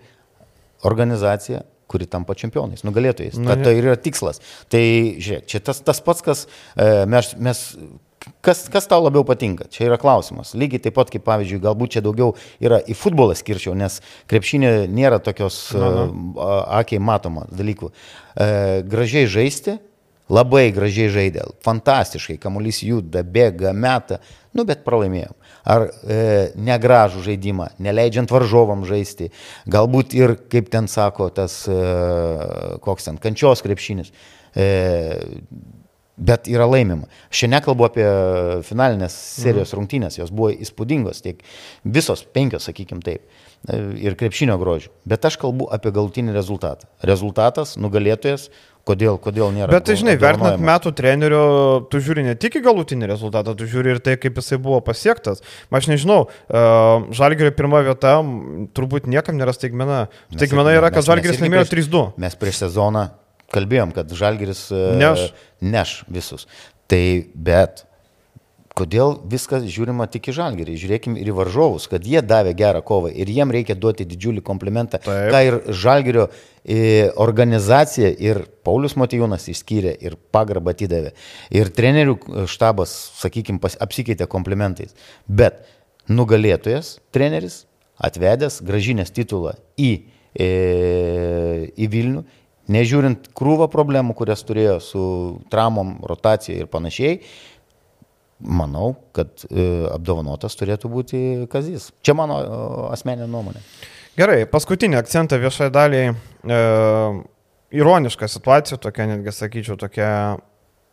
[0.90, 3.38] organizaciją, kuri tampa čempionais, nugalėtojais.
[3.42, 4.42] Na, Ta, tai yra tikslas.
[4.72, 4.82] Tai
[5.18, 7.68] žiūrėk, čia tas, tas pats, kas e, mes, mes
[8.44, 9.66] Kas, kas tau labiau patinka?
[9.72, 10.54] Čia yra klausimas.
[10.56, 14.00] Lygiai taip pat, kaip pavyzdžiui, galbūt čia daugiau yra į futbolą skirčiau, nes
[14.32, 16.06] krepšinė nėra tokios Na, na.
[16.08, 17.92] uh, akiai matoma dalykų.
[17.92, 18.48] E,
[18.88, 19.76] gražiai žaisti,
[20.32, 24.22] labai gražiai žaidė, fantastiškai, kamuolys juda, bėga, meta,
[24.56, 25.36] nu bet pralaimėjom.
[25.64, 26.18] Ar e,
[26.60, 29.30] negražų žaidimą, neleidžiant varžovam žaisti,
[29.72, 31.78] galbūt ir, kaip ten sako, tas, e,
[32.84, 34.12] koks ten, kančios krepšinis.
[34.56, 34.68] E,
[36.18, 37.08] Bet yra laimima.
[37.34, 38.04] Čia nekalbu apie
[38.68, 39.80] finalinės serijos Mhm.
[39.80, 41.40] rungtynės, jos buvo įspūdingos, tiek
[41.84, 43.24] visos penkios, sakykim taip,
[43.68, 44.90] e, ir krepšinio grožių.
[45.08, 46.86] Bet aš kalbu apie galutinį rezultatą.
[47.02, 48.50] Rezultatas, nugalėtojas,
[48.86, 49.72] kodėl, kodėl nėra.
[49.72, 53.96] Bet tai žinai, vertinant metų trenerių, tu žiūri ne tik į galutinį rezultatą, tu žiūri
[53.96, 55.42] ir tai, kaip jisai buvo pasiektas.
[55.72, 58.22] Aš nežinau, uh, Žalgirio pirma vieta
[58.76, 60.10] turbūt niekam nėra staigmena.
[60.36, 62.14] Staigmena yra, kad Žalgiris laimėjo prieš- 3-2.
[62.18, 63.10] Mes prieš sezoną
[63.54, 65.32] kalbėjom, kad Žalgiris e, Neš.
[65.62, 66.48] neš visus.
[66.92, 67.86] Tai bet
[68.78, 70.76] kodėl viskas žiūrima tik į Žalgirį?
[70.82, 75.00] Žiūrėkime ir į varžovus, kad jie davė gerą kovą ir jiem reikia duoti didžiulį komplimentą.
[75.04, 75.30] Taip.
[75.34, 81.14] Ką ir Žalgirio e, organizacija ir Paulius Matijūnas išskyrė ir pagarbą atidavė.
[81.54, 84.98] Ir trenerių e, štabas, sakykime, apsikeitė komplimentais.
[85.28, 85.64] Bet
[86.10, 87.64] nugalėtojas, treneris,
[88.04, 89.92] atvedęs, gražinės titulą į,
[90.34, 92.24] į Vilnių,
[92.72, 95.04] nežiūrint krūvą problemų, kurias turėjo su
[95.52, 97.18] traumom, rotacija ir panašiai,
[98.44, 101.20] manau, kad e, apdovanotas turėtų būti
[101.52, 101.92] Kazis.
[102.04, 102.64] Čia mano e,
[102.96, 103.64] asmeninė nuomonė.
[104.20, 106.14] Gerai, paskutinį akcentą viešai daliai.
[106.14, 106.64] E,
[107.74, 110.10] ironiška situacija, tokia netgi sakyčiau, tokia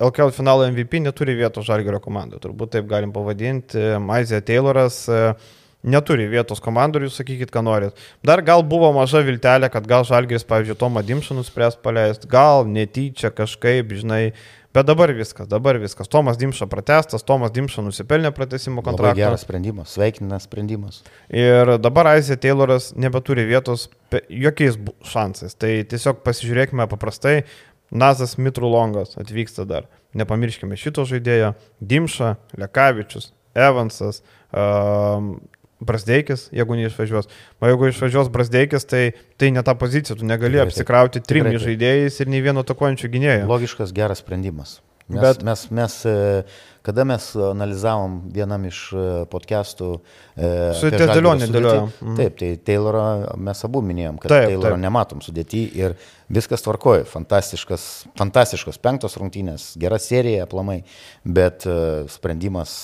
[0.00, 2.40] LKL finalo MVP neturi vietos Žalgirio komandoje.
[2.46, 3.82] Turbūt taip galim pavadinti.
[4.00, 5.18] Maizė Tayloras e,
[5.83, 7.97] neturi vietos jūs sakykit, ką norit.
[8.22, 13.31] Dar gal buvo maža viltelė, kad gal Žalgiris, pavyzdžiui, Tomą Dimšą nuspręs paleisti, gal netyčia
[13.31, 14.33] kažkaip, žinai.
[14.70, 16.07] Bet dabar viskas, dabar viskas.
[16.07, 19.18] Tomas Dimša pratestas, Tomas Dimša nusipelnė pratesimo Labai kontraktą.
[19.18, 21.01] geras sprendimas, sveikinas sprendimas.
[21.26, 23.89] Ir dabar Aizė Tayloras nebeturi vietos
[24.31, 25.59] jokiais šansais.
[25.59, 27.43] Tai tiesiog pasižiūrėkime paprastai.
[27.91, 29.89] Nazas Mitrulongas atvyksta dar.
[30.14, 31.57] Nepamirškime šito žaidėjo.
[31.83, 34.22] Dimša, Lekavičius, Evansas,
[34.55, 35.41] um,
[35.81, 37.31] Brasdeikis, jeigu neišvažiuos.
[37.61, 39.05] O jeigu išvažiuos Brasdeikis, tai
[39.41, 40.18] tai ne ta pozicija.
[40.18, 43.49] Tu negali Tikrai apsikrauti trim žaidėjais ir nei vieno tokuojančių gynėjų.
[43.49, 44.78] Logiškas, geras sprendimas.
[45.11, 46.43] Mes, bet mes, mes, e,
[46.91, 49.91] kada mes analizavom vienam iš e, podcastų.
[50.34, 51.93] E, Su Dėlionė dėliojom.
[52.01, 52.16] Mhm.
[52.18, 53.05] Taip, tai Taylorą
[53.38, 54.82] mes abu minėjom, kad taip, Taylorą taip.
[54.82, 55.95] nematom sudėti ir
[56.30, 57.07] viskas tvarkoja.
[57.11, 57.86] Fantastiškas,
[58.18, 60.80] fantastiškos penktos rungtynės, gera serija aplamai,
[61.22, 61.66] bet
[62.11, 62.74] sprendimas,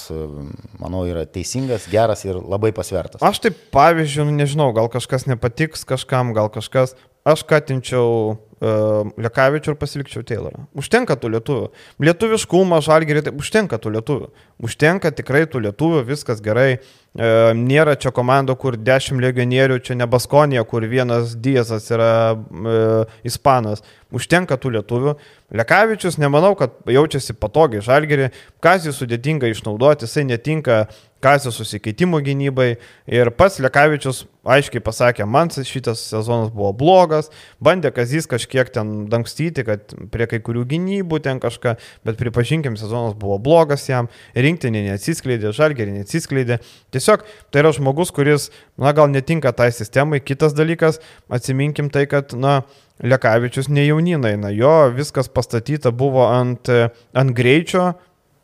[0.82, 3.22] manau, yra teisingas, geras ir labai pasvertas.
[3.26, 6.94] Aš taip, pavyzdžiui, nu, nežinau, gal kažkas nepatiks kažkam, gal kažkas,
[7.26, 10.66] aš katinčiau uh, Lekavičių ir pasilikčiau Taylorą.
[10.78, 11.70] Užtenka tų lietuvių.
[12.06, 14.30] Lietuviškumą, žalgerį, tai užtenka tų lietuvių.
[14.66, 16.78] Užtenka tikrai tų lietuvių, viskas gerai.
[17.16, 23.18] Uh, nėra čia komando, kur 10 legionierių, čia ne Baskonija, kur vienas Diezas yra uh,
[23.26, 23.82] ispanas.
[24.14, 25.16] Užtenka tų lietuvių.
[25.56, 28.30] Lekavičius, nemanau, kad jaučiasi patogiai žalgerį.
[28.62, 30.84] Kazį sudėtinga išnaudoti, jisai netinka
[31.26, 32.76] Kazio susikeitimo gynybai
[33.10, 39.64] ir pats Lekavičius aiškiai pasakė, man šitas sezonas buvo blogas, bandė Kazys kažkiek ten dangstyti,
[39.66, 41.74] kad prie kai kurių gynybų ten kažką,
[42.06, 44.06] bet pripažinkim, sezonas buvo blogas jam,
[44.38, 46.60] rinktinė neatsiskleidė, žalgerį neatsiskleidė.
[46.94, 50.22] Tiesiog tai yra žmogus, kuris, na gal netinka tai sistemai.
[50.22, 52.60] Kitas dalykas, atsiminkim tai, kad, na,
[53.04, 56.70] Lekavičius ne jauninai, na jo viskas pastatyta buvo ant,
[57.12, 57.90] ant greičio,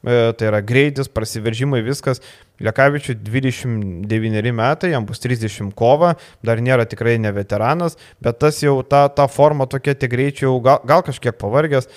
[0.03, 2.23] tai yra greitis, prasiveržimai, viskas.
[2.63, 6.15] Lekavičiui 29 metai, jam bus 30 kova,
[6.47, 10.83] dar nėra tikrai ne veteranas, bet tas jau ta, ta forma tokia tik greičiau, gal,
[10.87, 11.91] gal kažkiek pavargęs.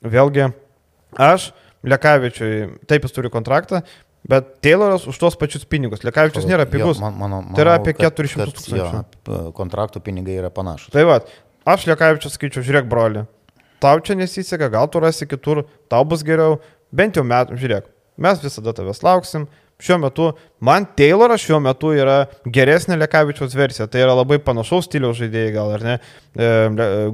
[0.00, 0.50] Vėlgi,
[1.20, 1.50] aš
[1.84, 3.84] Lekavičiui, taip jis turi kontraktą,
[4.20, 6.04] Bet Tayloras už tos pačius pinigus.
[6.04, 6.98] Lekavičius nėra pigus.
[6.98, 9.52] Jo, man, mano, manau, tai yra apie 400 tūkstančių.
[9.56, 10.92] Kontraktų pinigai yra panašus.
[10.92, 11.16] Tai va,
[11.64, 13.24] aš Lekavičius skaičiu, žiūrėk, broli.
[13.80, 16.58] Tau čia nesiseka, gal tu rasi kitur, tau bus geriau,
[16.92, 19.48] bent jau metų, žiūrėk, mes visada tavęs lauksim.
[19.80, 20.26] Šiuo metu,
[20.60, 23.86] man Tayloras šiuo metu yra geresnė Lekavičiaus versija.
[23.88, 25.94] Tai yra labai panašaus stiliaus žaidėjai, gal ar ne.
[26.36, 26.50] E,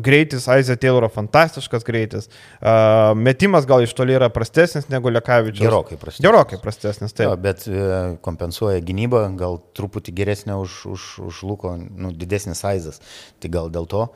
[0.02, 2.26] greitis, Aizė Tayloro fantastiškas greitis.
[2.26, 2.74] E,
[3.22, 5.62] metimas gal iš toli yra prastesnis negu Lekavičiaus.
[5.62, 6.26] Gerokai prastesnis.
[6.26, 7.28] Gerokai prastesnis, taip.
[7.30, 7.88] Jo, bet e,
[8.26, 12.98] kompensuoja gynybą, gal truputį geresnė už, už, už Luko, nu, didesnis Aizas.
[13.38, 14.08] Tai gal dėl to.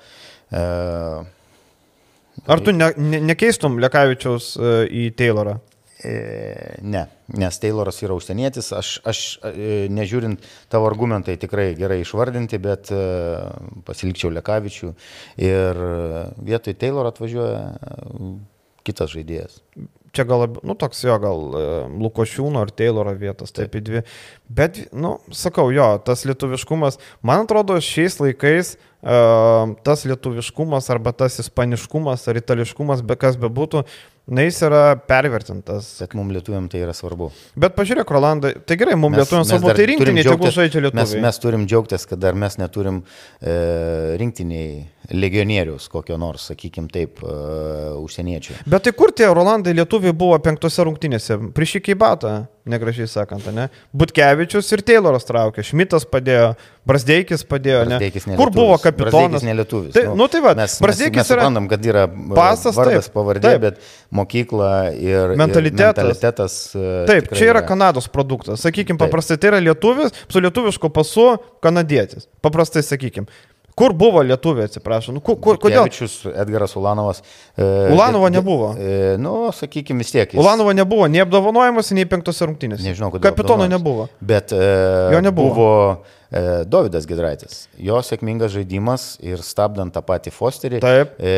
[0.50, 0.64] E,
[2.46, 5.58] Ar tu ne, ne, nekeistum Lekavičiaus e, į Taylorą?
[6.00, 6.12] E,
[6.80, 7.02] ne,
[7.36, 9.52] nes Tayloras yra užsienietis, aš, aš e,
[9.92, 12.92] nežiūrint tavo argumentai tikrai gerai išvardinti, bet
[13.86, 14.92] pasilikčiau Lekavičių
[15.44, 15.84] ir
[16.48, 17.64] vietoj Taylor atvažiuoja
[18.86, 19.60] kitas žaidėjas.
[20.10, 21.42] Čia gal, nu, toks jo, gal
[22.00, 24.00] Lukošiūno ar Tayloro vietos, taip į dvi.
[24.50, 31.38] Bet, nu, sakau, jo, tas lietuviškumas, man atrodo, šiais laikais uh, tas lietuviškumas arba tas
[31.44, 33.84] ispaniškumas ar itališkumas, be kas bebūtų,
[34.30, 35.92] na jis yra pervertintas.
[36.02, 37.30] Bet mums lietuviam tai yra svarbu.
[37.58, 41.06] Bet pažiūrėk, Rolandai, tai gerai, mums lietuviam svarbu, tai rinktiniai tegul žaidžia lietuviai.
[41.06, 43.02] Mes, mes turim džiaugtis, kad dar mes neturim
[43.40, 43.54] e,
[44.20, 48.60] rinktiniai legionierius kokio nors, sakykim taip, uh, užsieniečių.
[48.70, 51.38] Bet tai kur tie Rolandai lietuviai buvo penktose rungtynėse?
[51.56, 52.34] Prišikiai batą,
[52.70, 53.66] negražiai sakant, ne?
[53.96, 56.52] Butkevičius ir Tayloras traukė, Šmitas padėjo,
[56.86, 57.98] Brasdeikis padėjo, ne?
[57.98, 59.44] Brasdeikis kur buvo kapitonas?
[59.46, 59.92] Nelietuvis.
[59.96, 61.42] Tai, nu, nu tai va, mes, Brasdeikis mes, mes yra...
[61.42, 63.66] suprantam, kad yra uh, pasas, vardas, taip, pavardė, taip.
[63.66, 66.04] bet mokykla ir mentalitetas.
[66.04, 68.62] Ir mentalitetas uh, taip, čia yra Kanados produktas.
[68.64, 71.32] Sakykime, paprastai tai yra lietuvis, su lietuvišku pasu
[71.64, 72.28] kanadietis.
[72.44, 73.28] Paprastai sakykime.
[73.78, 75.14] Kur buvo lietuviai, atsiprašau?
[75.16, 75.86] Nu, kur, kur, kodėl?
[75.86, 77.22] Kevičius, Edgaras Ulanovas.
[77.54, 77.64] E,
[77.94, 78.70] Ulanovo de, nebuvo.
[78.76, 80.34] E, nu, sakykime vis tiek.
[80.34, 80.40] Jis...
[80.42, 82.84] Ulanovo nebuvo nei apdovanojimas, nei penktose rungtynėse.
[82.84, 83.30] Nežinau, kodėl.
[83.30, 84.08] Kapitono nebuvo.
[84.20, 84.62] Bet e,
[85.14, 85.54] jo nebuvo.
[85.54, 85.70] Buvo
[86.28, 87.64] e, Davidas Gidraitis.
[87.80, 90.82] Jo sėkmingas žaidimas ir stabdant tą patį Fosterį.
[90.84, 91.16] Taip.
[91.16, 91.36] E,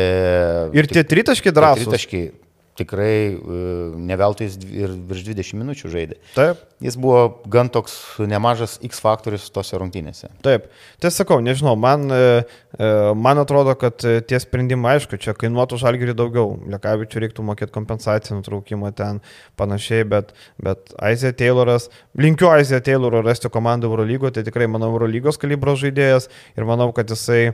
[0.75, 1.87] ir tie tritaškiai drąsūs.
[1.87, 2.31] Tritaškiai
[2.77, 3.37] tikrai e,
[4.09, 6.19] neveltui jis ir virš 20 minučių žaidė.
[6.33, 6.61] Taip.
[6.83, 10.27] Jis buvo gan toks nemažas X faktorius tose rungtynėse.
[10.43, 10.65] Taip.
[10.99, 12.41] Tai sakau, nežinau, man, e,
[12.75, 16.57] e, man atrodo, kad tie sprendimai, aišku, čia kainuotų žalgerį daugiau.
[16.73, 19.21] Lekavičių reiktų mokėti kompensaciją nutraukimo ten
[19.59, 21.87] panašiai, bet, bet Aizė Tayloras,
[22.19, 27.07] linkiu Aizė Tayloro rasti komandą Eurolygo, tai tikrai, manau, Eurolygos kalibro žaidėjas ir manau, kad
[27.15, 27.53] jisai e,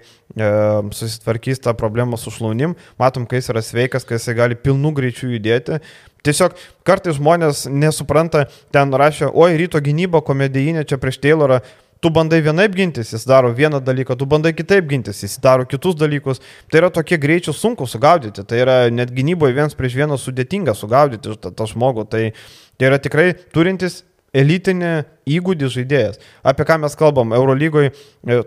[0.96, 2.74] susitvarkys tą problemą su šlaunim.
[3.02, 5.82] Matom, kai jis yra sveikas, kai jisai gali pilnų greičių greičiu judėti.
[6.24, 11.62] Tiesiog kartais žmonės nesupranta, ten rašė, oi, ryto gynyba komedijinė čia prieš Taylorą.
[12.00, 15.98] Tu bandai vienaip gintis, jis daro vieną dalyką, tu bandai kitaip gintis, jis daro kitus
[16.00, 16.40] dalykus.
[16.72, 21.36] Tai yra tokie greičiai sunku sugaudyti, tai yra net gynyboje vienas prieš vieną sudėtinga sugaudyti
[21.36, 22.08] tą, tą žmogų.
[22.08, 22.24] Tai,
[22.80, 24.06] tai yra tikrai turintis
[24.36, 24.92] elitinį
[25.30, 26.20] įgūdį žaidėjas.
[26.48, 27.34] Apie ką mes kalbam?
[27.38, 27.94] Eurolygoje,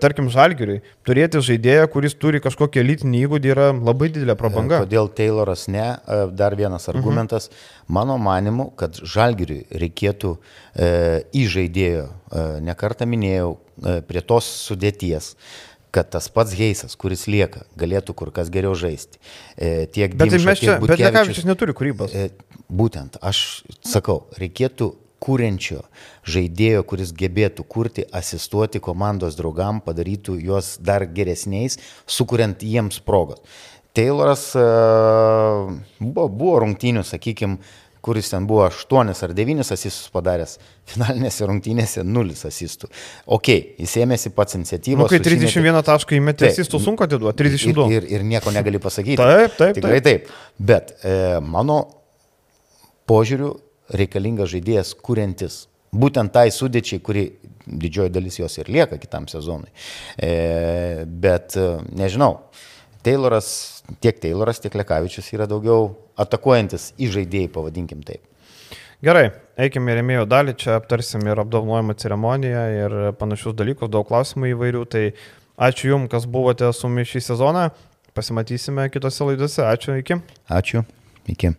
[0.02, 4.82] tarkim, Žalgiriui, turėti žaidėją, kuris turi kažkokį elitinį įgūdį yra labai didelė prabanga.
[4.82, 5.88] E, kodėl Tayloras ne?
[5.96, 6.96] E, dar vienas mhm.
[6.96, 7.50] argumentas.
[7.50, 7.96] Mhm.
[7.98, 10.88] Mano manimu, kad Žalgiriui reikėtų e,
[11.34, 15.34] į žaidėjo, e, nekartą minėjau, e, prie tos sudėties
[15.92, 19.18] kad tas pats Heisas, kuris lieka, galėtų kur kas geriau žaisti.
[19.60, 22.14] E, tiek Bet tai Dimša, mes čia, bet Lekavičius neturi kūrybos.
[22.16, 22.30] E,
[22.72, 24.86] Būtent, aš sakau, reikėtų
[25.22, 25.82] kūrenčio
[26.28, 33.42] žaidėjo, kuris gebėtų kurti, asistuoti komandos draugam, padarytų juos dar geresniais, sukuriant jiems progos.
[33.92, 34.66] Tayloras e,
[36.00, 37.58] buvo, buvo rungtynių, sakykime,
[38.02, 40.56] kuris ten buvo 8 ar 9 asistus padaręs,
[40.90, 42.88] finalinėse rungtynėse 0 asistų.
[43.36, 45.04] Ok, jis ėmėsi pats iniciatyvos.
[45.04, 46.70] Nu, kai susimetė- 31 tašką įmetė, Taip.
[46.72, 47.90] tu sunku atiduoti, 32.
[47.92, 49.20] Ir, ir, ir nieko negali pasakyti.
[49.20, 50.32] Taip, taip, Tikrai taip.
[50.58, 51.84] Bet e, mano
[53.06, 53.54] požiūriu
[53.98, 55.66] reikalingas žaidėjas kuriantis.
[55.92, 57.26] Būtent tai sudėčiai, kuri
[57.66, 59.68] didžioji dalis jos ir lieka kitam sezonui.
[60.16, 61.66] E, bet e,
[61.98, 62.38] nežinau,
[63.02, 65.90] Tayloras, tiek Tayloras, tiek Lekavičius yra daugiau
[66.22, 68.22] atakuojantis į žaidėjai, pavadinkim taip.
[69.02, 74.52] Gerai, eikime į remėjo dalį, čia aptarsim ir apdovanojimo ceremoniją ir panašius dalykus, daug klausimų
[74.52, 74.84] įvairių.
[74.94, 75.02] Tai
[75.68, 77.66] ačiū Jums, kas buvote su mumis šį sezoną.
[78.14, 79.66] Pasimatysime kitose laidose.
[79.66, 80.20] Ačiū, iki.
[80.46, 80.86] Ačiū.
[81.34, 81.56] Iki.